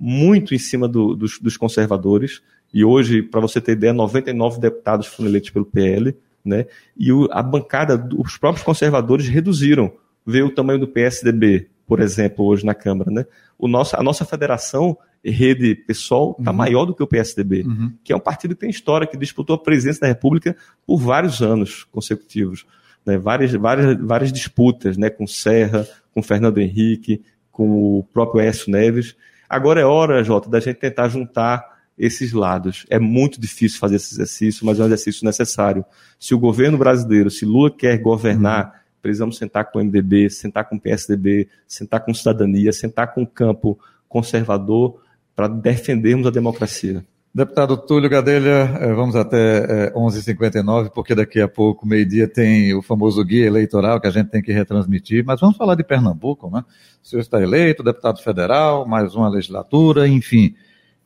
muito 0.00 0.54
em 0.54 0.58
cima 0.58 0.88
do, 0.88 1.14
dos, 1.14 1.38
dos, 1.38 1.58
conservadores, 1.58 2.40
e 2.72 2.82
hoje, 2.82 3.22
para 3.22 3.38
você 3.38 3.60
ter 3.60 3.72
ideia, 3.72 3.92
99 3.92 4.58
deputados 4.58 5.06
foram 5.06 5.28
eleitos 5.28 5.50
pelo 5.50 5.66
PL, 5.66 6.16
né? 6.42 6.64
e 6.96 7.12
o, 7.12 7.28
a 7.30 7.42
bancada, 7.42 8.02
os 8.16 8.38
próprios 8.38 8.64
conservadores 8.64 9.28
reduziram. 9.28 9.92
Vê 10.26 10.42
o 10.42 10.48
tamanho 10.48 10.78
do 10.78 10.88
PSDB, 10.88 11.68
por 11.86 12.00
exemplo, 12.00 12.44
hoje 12.44 12.64
na 12.64 12.74
Câmara. 12.74 13.10
Né? 13.10 13.26
O 13.58 13.68
nosso, 13.68 13.96
a 13.96 14.02
nossa 14.02 14.24
federação, 14.24 14.96
rede 15.24 15.74
PSOL, 15.74 16.36
está 16.38 16.50
uhum. 16.50 16.56
maior 16.56 16.84
do 16.84 16.94
que 16.94 17.02
o 17.02 17.06
PSDB, 17.06 17.62
uhum. 17.62 17.92
que 18.02 18.12
é 18.12 18.16
um 18.16 18.20
partido 18.20 18.54
que 18.54 18.60
tem 18.60 18.70
história, 18.70 19.06
que 19.06 19.16
disputou 19.16 19.56
a 19.56 19.58
presidência 19.58 20.00
da 20.00 20.06
República 20.06 20.56
por 20.86 20.98
vários 20.98 21.40
anos 21.40 21.84
consecutivos. 21.84 22.66
Né? 23.04 23.18
Várias, 23.18 23.52
várias, 23.52 23.98
várias 24.00 24.32
disputas 24.32 24.96
né? 24.96 25.10
com 25.10 25.26
Serra, 25.26 25.86
com 26.12 26.22
Fernando 26.22 26.58
Henrique, 26.58 27.22
com 27.50 27.98
o 27.98 28.04
próprio 28.12 28.40
Écio 28.40 28.70
Neves. 28.70 29.14
Agora 29.48 29.80
é 29.80 29.84
hora, 29.84 30.24
Jota, 30.24 30.48
da 30.48 30.60
gente 30.60 30.76
tentar 30.76 31.08
juntar 31.08 31.74
esses 31.96 32.32
lados. 32.32 32.84
É 32.90 32.98
muito 32.98 33.40
difícil 33.40 33.78
fazer 33.78 33.96
esse 33.96 34.14
exercício, 34.14 34.66
mas 34.66 34.78
é 34.78 34.82
um 34.82 34.86
exercício 34.86 35.24
necessário. 35.24 35.84
Se 36.18 36.34
o 36.34 36.38
governo 36.38 36.76
brasileiro, 36.76 37.30
se 37.30 37.44
Lula 37.44 37.70
quer 37.70 37.98
governar, 37.98 38.66
uhum. 38.66 38.72
Precisamos 39.04 39.36
sentar 39.36 39.70
com 39.70 39.78
o 39.78 39.84
MDB, 39.84 40.30
sentar 40.30 40.66
com 40.66 40.76
o 40.76 40.80
PSDB, 40.80 41.46
sentar 41.68 42.02
com 42.02 42.14
cidadania, 42.14 42.72
sentar 42.72 43.12
com 43.12 43.22
o 43.22 43.26
campo 43.26 43.78
conservador 44.08 44.98
para 45.36 45.46
defendermos 45.46 46.26
a 46.26 46.30
democracia. 46.30 47.04
Deputado 47.34 47.76
Túlio 47.76 48.08
Gadelha, 48.08 48.78
eh, 48.80 48.94
vamos 48.94 49.14
até 49.14 49.92
11h59, 49.92 50.86
eh, 50.86 50.90
porque 50.94 51.14
daqui 51.14 51.38
a 51.38 51.48
pouco, 51.48 51.86
meio-dia, 51.86 52.26
tem 52.26 52.72
o 52.72 52.80
famoso 52.80 53.22
guia 53.22 53.44
eleitoral 53.44 54.00
que 54.00 54.06
a 54.06 54.10
gente 54.10 54.30
tem 54.30 54.40
que 54.40 54.52
retransmitir, 54.52 55.22
mas 55.22 55.38
vamos 55.38 55.56
falar 55.56 55.74
de 55.74 55.84
Pernambuco, 55.84 56.48
né? 56.48 56.64
O 57.02 57.06
senhor 57.06 57.20
está 57.20 57.42
eleito, 57.42 57.82
deputado 57.82 58.22
federal, 58.22 58.86
mais 58.86 59.14
uma 59.14 59.28
legislatura, 59.28 60.08
enfim. 60.08 60.54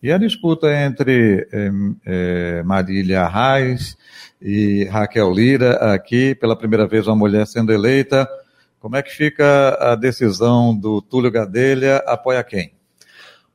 E 0.02 0.12
a 0.12 0.18
disputa 0.18 0.72
entre 0.72 1.48
eh, 2.06 2.62
Marília 2.62 3.26
Reis 3.26 3.96
e 4.40 4.84
Raquel 4.84 5.32
Lira, 5.32 5.92
aqui, 5.92 6.36
pela 6.36 6.56
primeira 6.56 6.86
vez, 6.86 7.08
uma 7.08 7.16
mulher 7.16 7.46
sendo 7.46 7.72
eleita, 7.72 8.28
como 8.78 8.96
é 8.96 9.02
que 9.02 9.10
fica 9.10 9.76
a 9.80 9.96
decisão 9.96 10.72
do 10.76 11.02
Túlio 11.02 11.32
Gadelha? 11.32 11.96
Apoia 12.06 12.44
quem? 12.44 12.72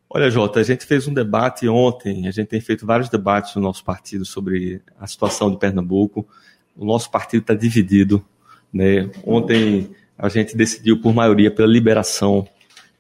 Olha, 0.10 0.30
Jota, 0.30 0.60
a 0.60 0.64
gente 0.64 0.86
fez 0.86 1.08
um 1.08 1.14
debate 1.14 1.68
ontem, 1.68 2.28
a 2.28 2.32
gente 2.32 2.48
tem 2.48 2.60
feito 2.60 2.86
vários 2.86 3.10
debates 3.10 3.56
no 3.56 3.62
nosso 3.62 3.84
partido 3.84 4.26
sobre 4.26 4.82
a 5.00 5.08
situação 5.08 5.50
de 5.50 5.58
Pernambuco. 5.58 6.28
O 6.76 6.86
nosso 6.86 7.10
partido 7.10 7.42
está 7.42 7.54
dividido. 7.54 8.24
Né? 8.72 9.10
Ontem 9.26 9.92
a 10.18 10.28
gente 10.28 10.58
decidiu 10.58 11.02
por 11.02 11.14
maioria 11.14 11.50
pela 11.50 11.68
liberação. 11.68 12.46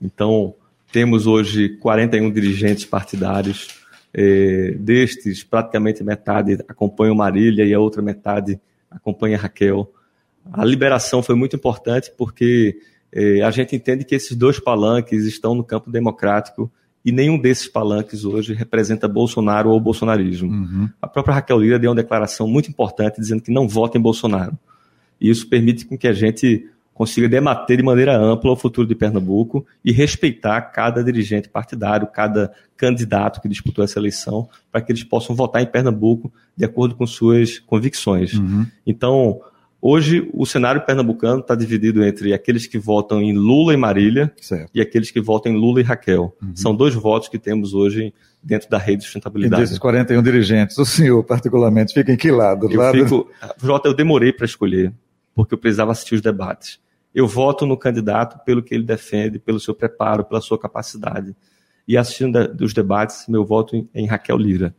Então, 0.01 0.55
temos 0.93 1.25
hoje 1.25 1.69
41 1.79 2.31
dirigentes 2.31 2.85
partidários. 2.85 3.67
É, 4.13 4.75
destes, 4.79 5.43
praticamente 5.43 6.03
metade 6.03 6.59
acompanha 6.67 7.11
o 7.11 7.15
Marília 7.15 7.65
e 7.65 7.73
a 7.73 7.79
outra 7.79 7.99
metade 7.99 8.61
acompanha 8.89 9.35
a 9.35 9.39
Raquel. 9.39 9.91
A 10.53 10.63
liberação 10.63 11.23
foi 11.23 11.33
muito 11.33 11.55
importante 11.55 12.11
porque 12.15 12.77
é, 13.11 13.41
a 13.41 13.49
gente 13.49 13.75
entende 13.75 14.05
que 14.05 14.13
esses 14.13 14.37
dois 14.37 14.59
palanques 14.59 15.25
estão 15.25 15.55
no 15.55 15.63
campo 15.63 15.89
democrático 15.89 16.71
e 17.03 17.11
nenhum 17.11 17.39
desses 17.39 17.67
palanques 17.67 18.23
hoje 18.23 18.53
representa 18.53 19.07
Bolsonaro 19.07 19.71
ou 19.71 19.79
bolsonarismo. 19.79 20.51
Uhum. 20.51 20.89
A 21.01 21.07
própria 21.07 21.33
Raquel 21.33 21.59
Lira 21.59 21.79
deu 21.79 21.89
uma 21.89 21.95
declaração 21.95 22.47
muito 22.47 22.69
importante 22.69 23.19
dizendo 23.19 23.41
que 23.41 23.51
não 23.51 23.67
vota 23.67 23.97
em 23.97 24.01
Bolsonaro. 24.01 24.55
E 25.19 25.27
isso 25.27 25.49
permite 25.49 25.85
com 25.85 25.97
que 25.97 26.07
a 26.07 26.13
gente 26.13 26.69
consiga 26.93 27.27
debater 27.27 27.77
de 27.77 27.83
maneira 27.83 28.15
ampla 28.15 28.51
o 28.51 28.55
futuro 28.55 28.87
de 28.87 28.95
Pernambuco 28.95 29.65
e 29.83 29.91
respeitar 29.91 30.61
cada 30.61 31.03
dirigente 31.03 31.49
partidário, 31.49 32.07
cada 32.07 32.51
candidato 32.77 33.41
que 33.41 33.49
disputou 33.49 33.83
essa 33.83 33.99
eleição, 33.99 34.47
para 34.71 34.81
que 34.81 34.91
eles 34.91 35.03
possam 35.03 35.35
votar 35.35 35.61
em 35.61 35.65
Pernambuco 35.65 36.31
de 36.55 36.65
acordo 36.65 36.95
com 36.95 37.07
suas 37.07 37.59
convicções. 37.59 38.33
Uhum. 38.33 38.65
Então, 38.85 39.41
Hoje, 39.85 40.29
o 40.33 40.45
cenário 40.45 40.79
pernambucano 40.85 41.41
está 41.41 41.53
dividido 41.55 42.05
entre 42.05 42.33
aqueles 42.33 42.65
que 42.65 42.79
votam 42.79 43.21
em 43.21 43.33
Lula 43.33 43.73
e 43.73 43.77
Marília 43.77 44.31
certo. 44.39 44.71
e 44.73 44.79
aqueles 44.79 45.11
que 45.11 45.19
votam 45.19 45.51
em 45.51 45.57
Lula 45.57 45.81
e 45.81 45.83
Raquel. 45.83 46.33
Uhum. 46.41 46.55
São 46.55 46.73
dois 46.73 46.93
votos 46.93 47.27
que 47.27 47.37
temos 47.37 47.73
hoje 47.73 48.13
dentro 48.41 48.69
da 48.69 48.77
rede 48.77 48.99
de 48.99 49.03
sustentabilidade. 49.03 49.61
E 49.61 49.65
desses 49.65 49.77
41 49.77 50.23
dirigentes, 50.23 50.77
o 50.77 50.85
senhor, 50.85 51.21
particularmente, 51.25 51.93
fica 51.93 52.13
em 52.13 52.15
que 52.15 52.31
lado? 52.31 52.71
Eu 52.71 52.79
lado... 52.79 52.97
fico... 52.97 53.29
Jota, 53.61 53.89
eu 53.89 53.93
demorei 53.93 54.31
para 54.31 54.45
escolher, 54.45 54.93
porque 55.35 55.53
eu 55.53 55.57
precisava 55.57 55.91
assistir 55.91 56.15
os 56.15 56.21
debates. 56.21 56.79
Eu 57.13 57.27
voto 57.27 57.65
no 57.65 57.77
candidato 57.77 58.43
pelo 58.43 58.63
que 58.63 58.73
ele 58.73 58.83
defende, 58.83 59.37
pelo 59.39 59.59
seu 59.59 59.73
preparo, 59.75 60.23
pela 60.23 60.41
sua 60.41 60.57
capacidade. 60.57 61.35
E 61.87 61.97
assistindo 61.97 62.37
os 62.61 62.73
debates, 62.73 63.25
meu 63.27 63.45
voto 63.45 63.87
é 63.93 64.01
em 64.01 64.05
Raquel 64.07 64.37
Lira. 64.37 64.75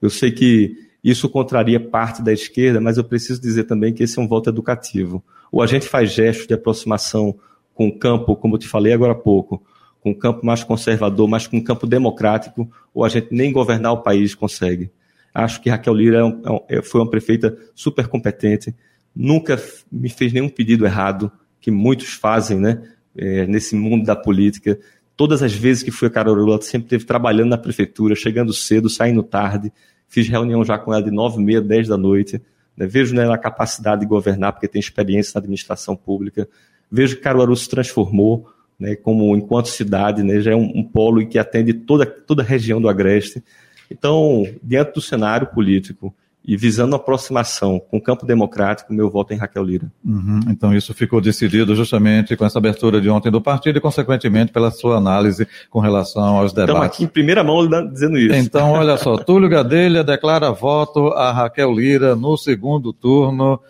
Eu 0.00 0.10
sei 0.10 0.32
que 0.32 0.76
isso 1.04 1.28
contraria 1.28 1.78
parte 1.78 2.22
da 2.22 2.32
esquerda, 2.32 2.80
mas 2.80 2.96
eu 2.96 3.04
preciso 3.04 3.40
dizer 3.40 3.64
também 3.64 3.92
que 3.92 4.02
esse 4.02 4.18
é 4.18 4.22
um 4.22 4.28
voto 4.28 4.50
educativo. 4.50 5.22
Ou 5.50 5.62
a 5.62 5.66
gente 5.66 5.86
faz 5.86 6.12
gestos 6.12 6.46
de 6.46 6.54
aproximação 6.54 7.38
com 7.74 7.88
o 7.88 7.98
campo, 7.98 8.36
como 8.36 8.54
eu 8.54 8.58
te 8.58 8.68
falei 8.68 8.92
agora 8.92 9.12
há 9.12 9.16
pouco, 9.16 9.62
com 10.00 10.10
um 10.10 10.14
campo 10.14 10.44
mais 10.44 10.64
conservador, 10.64 11.28
mas 11.28 11.46
com 11.46 11.58
um 11.58 11.62
campo 11.62 11.86
democrático, 11.86 12.70
ou 12.92 13.04
a 13.04 13.08
gente 13.08 13.28
nem 13.30 13.52
governar 13.52 13.92
o 13.92 14.02
país 14.02 14.34
consegue. 14.34 14.90
Acho 15.34 15.60
que 15.60 15.70
Raquel 15.70 15.94
Lira 15.94 16.18
é 16.18 16.24
um, 16.24 16.60
é, 16.68 16.82
foi 16.82 17.00
uma 17.00 17.08
prefeita 17.08 17.56
super 17.74 18.06
competente, 18.08 18.74
nunca 19.14 19.60
me 19.90 20.08
fez 20.08 20.32
nenhum 20.32 20.48
pedido 20.48 20.84
errado, 20.84 21.30
que 21.62 21.70
muitos 21.70 22.08
fazem 22.08 22.58
né, 22.58 22.82
é, 23.16 23.46
nesse 23.46 23.74
mundo 23.74 24.04
da 24.04 24.14
política. 24.14 24.78
Todas 25.16 25.42
as 25.42 25.54
vezes 25.54 25.82
que 25.82 25.90
fui 25.90 26.10
a 26.14 26.20
ela 26.20 26.60
sempre 26.60 26.86
esteve 26.86 27.04
trabalhando 27.06 27.48
na 27.48 27.58
prefeitura, 27.58 28.14
chegando 28.14 28.52
cedo, 28.52 28.90
saindo 28.90 29.22
tarde, 29.22 29.72
Fiz 30.12 30.28
reunião 30.28 30.62
já 30.62 30.76
com 30.76 30.92
ela 30.92 31.02
de 31.02 31.10
nove 31.10 31.40
e 31.40 31.42
meia, 31.42 31.62
dez 31.62 31.88
da 31.88 31.96
noite. 31.96 32.38
Né? 32.76 32.86
Vejo 32.86 33.14
nela 33.14 33.34
a 33.34 33.38
capacidade 33.38 34.02
de 34.02 34.06
governar, 34.06 34.52
porque 34.52 34.68
tem 34.68 34.78
experiência 34.78 35.32
na 35.34 35.38
administração 35.38 35.96
pública. 35.96 36.46
Vejo 36.90 37.16
que 37.16 37.22
Caruaru 37.22 37.56
se 37.56 37.66
transformou 37.66 38.46
né, 38.78 38.94
como, 38.94 39.34
enquanto 39.34 39.70
cidade, 39.70 40.22
né, 40.22 40.38
já 40.42 40.50
é 40.52 40.54
um, 40.54 40.70
um 40.74 40.84
polo 40.84 41.26
que 41.26 41.38
atende 41.38 41.72
toda, 41.72 42.04
toda 42.04 42.42
a 42.42 42.44
região 42.44 42.78
do 42.78 42.90
Agreste. 42.90 43.42
Então, 43.90 44.46
diante 44.62 44.92
do 44.92 45.00
cenário 45.00 45.46
político 45.46 46.14
e 46.44 46.56
visando 46.56 46.96
a 46.96 46.98
aproximação 46.98 47.78
com 47.78 47.98
o 47.98 48.00
campo 48.00 48.26
democrático, 48.26 48.92
meu 48.92 49.08
voto 49.08 49.32
é 49.32 49.36
em 49.36 49.38
Raquel 49.38 49.62
Lira. 49.62 49.92
Uhum, 50.04 50.40
então 50.48 50.74
isso 50.74 50.92
ficou 50.92 51.20
decidido 51.20 51.74
justamente 51.76 52.36
com 52.36 52.44
essa 52.44 52.58
abertura 52.58 53.00
de 53.00 53.08
ontem 53.08 53.30
do 53.30 53.40
partido 53.40 53.78
e, 53.78 53.80
consequentemente, 53.80 54.52
pela 54.52 54.70
sua 54.70 54.96
análise 54.96 55.46
com 55.70 55.78
relação 55.78 56.38
aos 56.38 56.52
debates. 56.52 56.74
Estamos 56.74 56.86
aqui 56.86 57.04
em 57.04 57.08
primeira 57.08 57.44
mão 57.44 57.68
dizendo 57.88 58.18
isso. 58.18 58.34
Então, 58.34 58.72
olha 58.72 58.96
só, 58.96 59.16
Túlio 59.22 59.48
Gadelha 59.48 60.02
declara 60.02 60.50
voto 60.50 61.08
a 61.08 61.30
Raquel 61.30 61.72
Lira 61.72 62.16
no 62.16 62.36
segundo 62.36 62.92
turno 62.92 63.60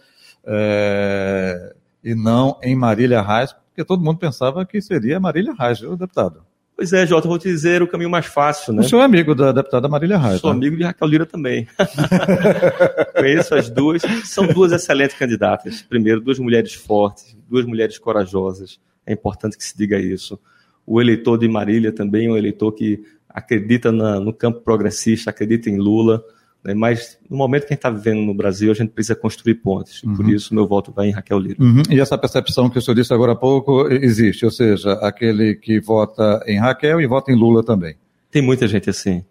é, 0.44 1.74
e 2.02 2.14
não 2.14 2.58
em 2.62 2.74
Marília 2.74 3.20
Reis, 3.20 3.52
porque 3.52 3.84
todo 3.84 4.02
mundo 4.02 4.18
pensava 4.18 4.64
que 4.64 4.80
seria 4.80 5.20
Marília 5.20 5.54
Reis, 5.58 5.80
viu, 5.80 5.94
deputado? 5.94 6.51
Pois 6.76 6.92
é, 6.92 7.06
Jota, 7.06 7.28
vou 7.28 7.38
te 7.38 7.48
dizer 7.48 7.82
o 7.82 7.86
caminho 7.86 8.10
mais 8.10 8.26
fácil, 8.26 8.72
né? 8.72 8.80
O 8.80 8.84
senhor 8.84 9.02
é 9.02 9.04
amigo 9.04 9.34
da 9.34 9.52
deputada 9.52 9.88
Marília 9.88 10.18
Reis. 10.18 10.40
Sou 10.40 10.50
né? 10.50 10.56
amigo 10.56 10.76
de 10.76 10.82
Raquel 10.82 11.06
Lira 11.06 11.26
também. 11.26 11.68
Conheço 13.14 13.54
as 13.54 13.68
duas. 13.68 14.02
São 14.24 14.46
duas 14.46 14.72
excelentes 14.72 15.16
candidatas. 15.16 15.82
Primeiro, 15.82 16.20
duas 16.20 16.38
mulheres 16.38 16.74
fortes, 16.74 17.36
duas 17.48 17.64
mulheres 17.66 17.98
corajosas. 17.98 18.80
É 19.06 19.12
importante 19.12 19.56
que 19.56 19.64
se 19.64 19.76
diga 19.76 19.98
isso. 19.98 20.40
O 20.86 21.00
eleitor 21.00 21.38
de 21.38 21.46
Marília 21.46 21.92
também 21.92 22.26
é 22.26 22.30
um 22.30 22.36
eleitor 22.36 22.72
que 22.72 23.02
acredita 23.28 23.92
na, 23.92 24.18
no 24.18 24.32
campo 24.32 24.60
progressista, 24.60 25.30
acredita 25.30 25.70
em 25.70 25.78
Lula. 25.78 26.22
Né? 26.64 26.74
Mas 26.74 27.18
no 27.28 27.36
momento 27.36 27.62
que 27.62 27.72
a 27.72 27.74
gente 27.74 27.78
está 27.78 27.90
vivendo 27.90 28.20
no 28.20 28.34
Brasil, 28.34 28.70
a 28.70 28.74
gente 28.74 28.90
precisa 28.90 29.16
construir 29.16 29.56
pontes. 29.56 30.02
Uhum. 30.02 30.16
Por 30.16 30.28
isso, 30.28 30.54
meu 30.54 30.66
voto 30.66 30.92
vai 30.92 31.08
em 31.08 31.10
Raquel 31.10 31.38
Lira. 31.38 31.62
Uhum. 31.62 31.82
E 31.90 32.00
essa 32.00 32.16
percepção 32.16 32.70
que 32.70 32.78
o 32.78 32.82
senhor 32.82 32.94
disse 32.94 33.12
agora 33.12 33.32
há 33.32 33.36
pouco 33.36 33.88
existe, 33.88 34.44
ou 34.44 34.50
seja, 34.50 34.92
aquele 34.94 35.54
que 35.56 35.80
vota 35.80 36.42
em 36.46 36.58
Raquel 36.58 37.00
e 37.00 37.06
vota 37.06 37.32
em 37.32 37.36
Lula 37.36 37.64
também. 37.64 37.96
Tem 38.30 38.42
muita 38.42 38.68
gente 38.68 38.88
assim. 38.88 39.24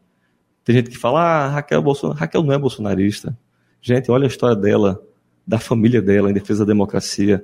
Tem 0.63 0.76
gente 0.76 0.89
que 0.89 0.98
fala, 0.98 1.22
ah, 1.22 1.48
Raquel, 1.50 1.82
Bolson... 1.82 2.12
Raquel 2.12 2.44
não 2.44 2.54
é 2.54 2.58
bolsonarista. 2.58 3.36
Gente, 3.82 4.12
olha 4.12 4.26
a 4.26 4.28
história 4.28 4.56
dela, 4.56 5.02
da 5.48 5.58
família 5.58 6.02
dela 6.02 6.30
em 6.30 6.34
defesa 6.34 6.63
da 6.65 6.72
democracia. 6.72 7.44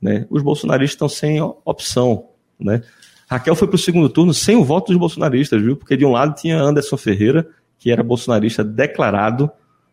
Né? 0.00 0.26
Os 0.30 0.42
bolsonaristas 0.42 0.94
estão 0.94 1.08
sem 1.08 1.38
opção. 1.64 2.30
Né? 2.58 2.82
Raquel 3.28 3.54
foi 3.54 3.68
para 3.68 3.74
o 3.74 3.78
segundo 3.78 4.08
turno 4.08 4.32
sem 4.32 4.56
o 4.56 4.64
voto 4.64 4.90
dos 4.90 4.98
bolsonaristas, 4.98 5.60
viu? 5.60 5.76
Porque 5.76 5.96
de 5.96 6.06
um 6.06 6.12
lado 6.12 6.34
tinha 6.34 6.58
Anderson 6.58 6.96
Ferreira, 6.96 7.46
que 7.78 7.90
era 7.90 8.02
bolsonarista 8.02 8.64
declarado 8.64 9.50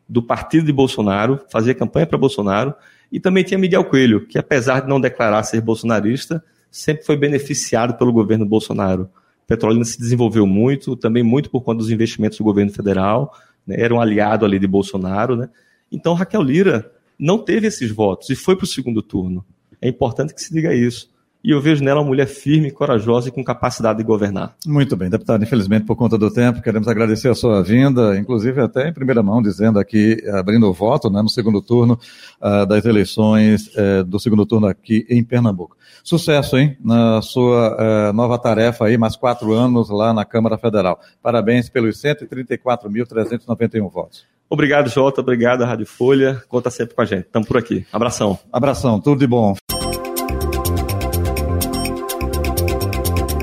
do 0.07 0.21
partido 0.21 0.65
de 0.65 0.73
Bolsonaro, 0.73 1.39
fazia 1.51 1.73
campanha 1.73 2.05
para 2.05 2.17
Bolsonaro, 2.17 2.73
e 3.11 3.19
também 3.19 3.43
tinha 3.43 3.57
Miguel 3.57 3.85
Coelho, 3.85 4.25
que 4.27 4.37
apesar 4.37 4.81
de 4.81 4.87
não 4.87 4.99
declarar 4.99 5.43
ser 5.43 5.61
bolsonarista, 5.61 6.43
sempre 6.69 7.05
foi 7.05 7.15
beneficiado 7.15 7.97
pelo 7.97 8.11
governo 8.11 8.45
Bolsonaro. 8.45 9.09
Petrolina 9.45 9.85
se 9.85 9.99
desenvolveu 9.99 10.47
muito, 10.47 10.95
também 10.95 11.21
muito 11.21 11.49
por 11.49 11.61
conta 11.61 11.79
dos 11.79 11.91
investimentos 11.91 12.37
do 12.37 12.43
governo 12.43 12.71
federal, 12.71 13.33
né, 13.65 13.75
era 13.77 13.93
um 13.93 14.01
aliado 14.01 14.45
ali 14.45 14.57
de 14.57 14.65
Bolsonaro. 14.65 15.35
Né? 15.35 15.49
Então 15.91 16.13
Raquel 16.13 16.41
Lira 16.41 16.91
não 17.19 17.37
teve 17.37 17.67
esses 17.67 17.91
votos 17.91 18.29
e 18.29 18.35
foi 18.35 18.55
para 18.55 18.63
o 18.63 18.67
segundo 18.67 19.01
turno. 19.01 19.45
É 19.79 19.87
importante 19.87 20.33
que 20.33 20.41
se 20.41 20.51
diga 20.51 20.73
isso 20.73 21.12
e 21.43 21.51
eu 21.51 21.59
vejo 21.59 21.83
nela 21.83 21.99
uma 21.99 22.07
mulher 22.07 22.27
firme, 22.27 22.71
corajosa 22.71 23.27
e 23.27 23.31
com 23.31 23.43
capacidade 23.43 23.97
de 23.97 24.03
governar. 24.03 24.55
Muito 24.65 24.95
bem, 24.95 25.09
deputado. 25.09 25.43
Infelizmente, 25.43 25.85
por 25.85 25.95
conta 25.95 26.17
do 26.17 26.31
tempo, 26.31 26.61
queremos 26.61 26.87
agradecer 26.87 27.27
a 27.29 27.35
sua 27.35 27.61
vinda, 27.61 28.17
inclusive 28.17 28.61
até 28.61 28.87
em 28.87 28.93
primeira 28.93 29.21
mão, 29.21 29.41
dizendo 29.41 29.77
aqui, 29.77 30.23
abrindo 30.33 30.69
o 30.69 30.73
voto 30.73 31.09
né, 31.09 31.21
no 31.21 31.29
segundo 31.29 31.61
turno 31.61 31.99
uh, 32.41 32.65
das 32.65 32.85
eleições 32.85 33.67
uh, 33.75 34.03
do 34.05 34.19
segundo 34.19 34.45
turno 34.45 34.67
aqui 34.67 35.05
em 35.09 35.21
Pernambuco. 35.23 35.75
Sucesso, 36.03 36.57
hein, 36.57 36.77
na 36.83 37.21
sua 37.21 38.09
uh, 38.09 38.13
nova 38.13 38.37
tarefa 38.37 38.85
aí, 38.85 38.97
mais 38.97 39.17
quatro 39.17 39.51
anos 39.53 39.89
lá 39.89 40.13
na 40.13 40.23
Câmara 40.23 40.57
Federal. 40.57 40.99
Parabéns 41.21 41.67
pelos 41.69 42.01
134.391 42.01 43.91
votos. 43.91 44.25
Obrigado, 44.49 44.89
Jota. 44.89 45.19
Obrigado, 45.21 45.63
Rádio 45.63 45.85
Folha. 45.85 46.41
Conta 46.47 46.69
sempre 46.69 46.95
com 46.95 47.01
a 47.01 47.05
gente. 47.05 47.25
Estamos 47.25 47.47
por 47.47 47.57
aqui. 47.57 47.85
Abração. 47.91 48.37
Abração. 48.51 48.99
Tudo 49.01 49.19
de 49.19 49.27
bom. 49.27 49.55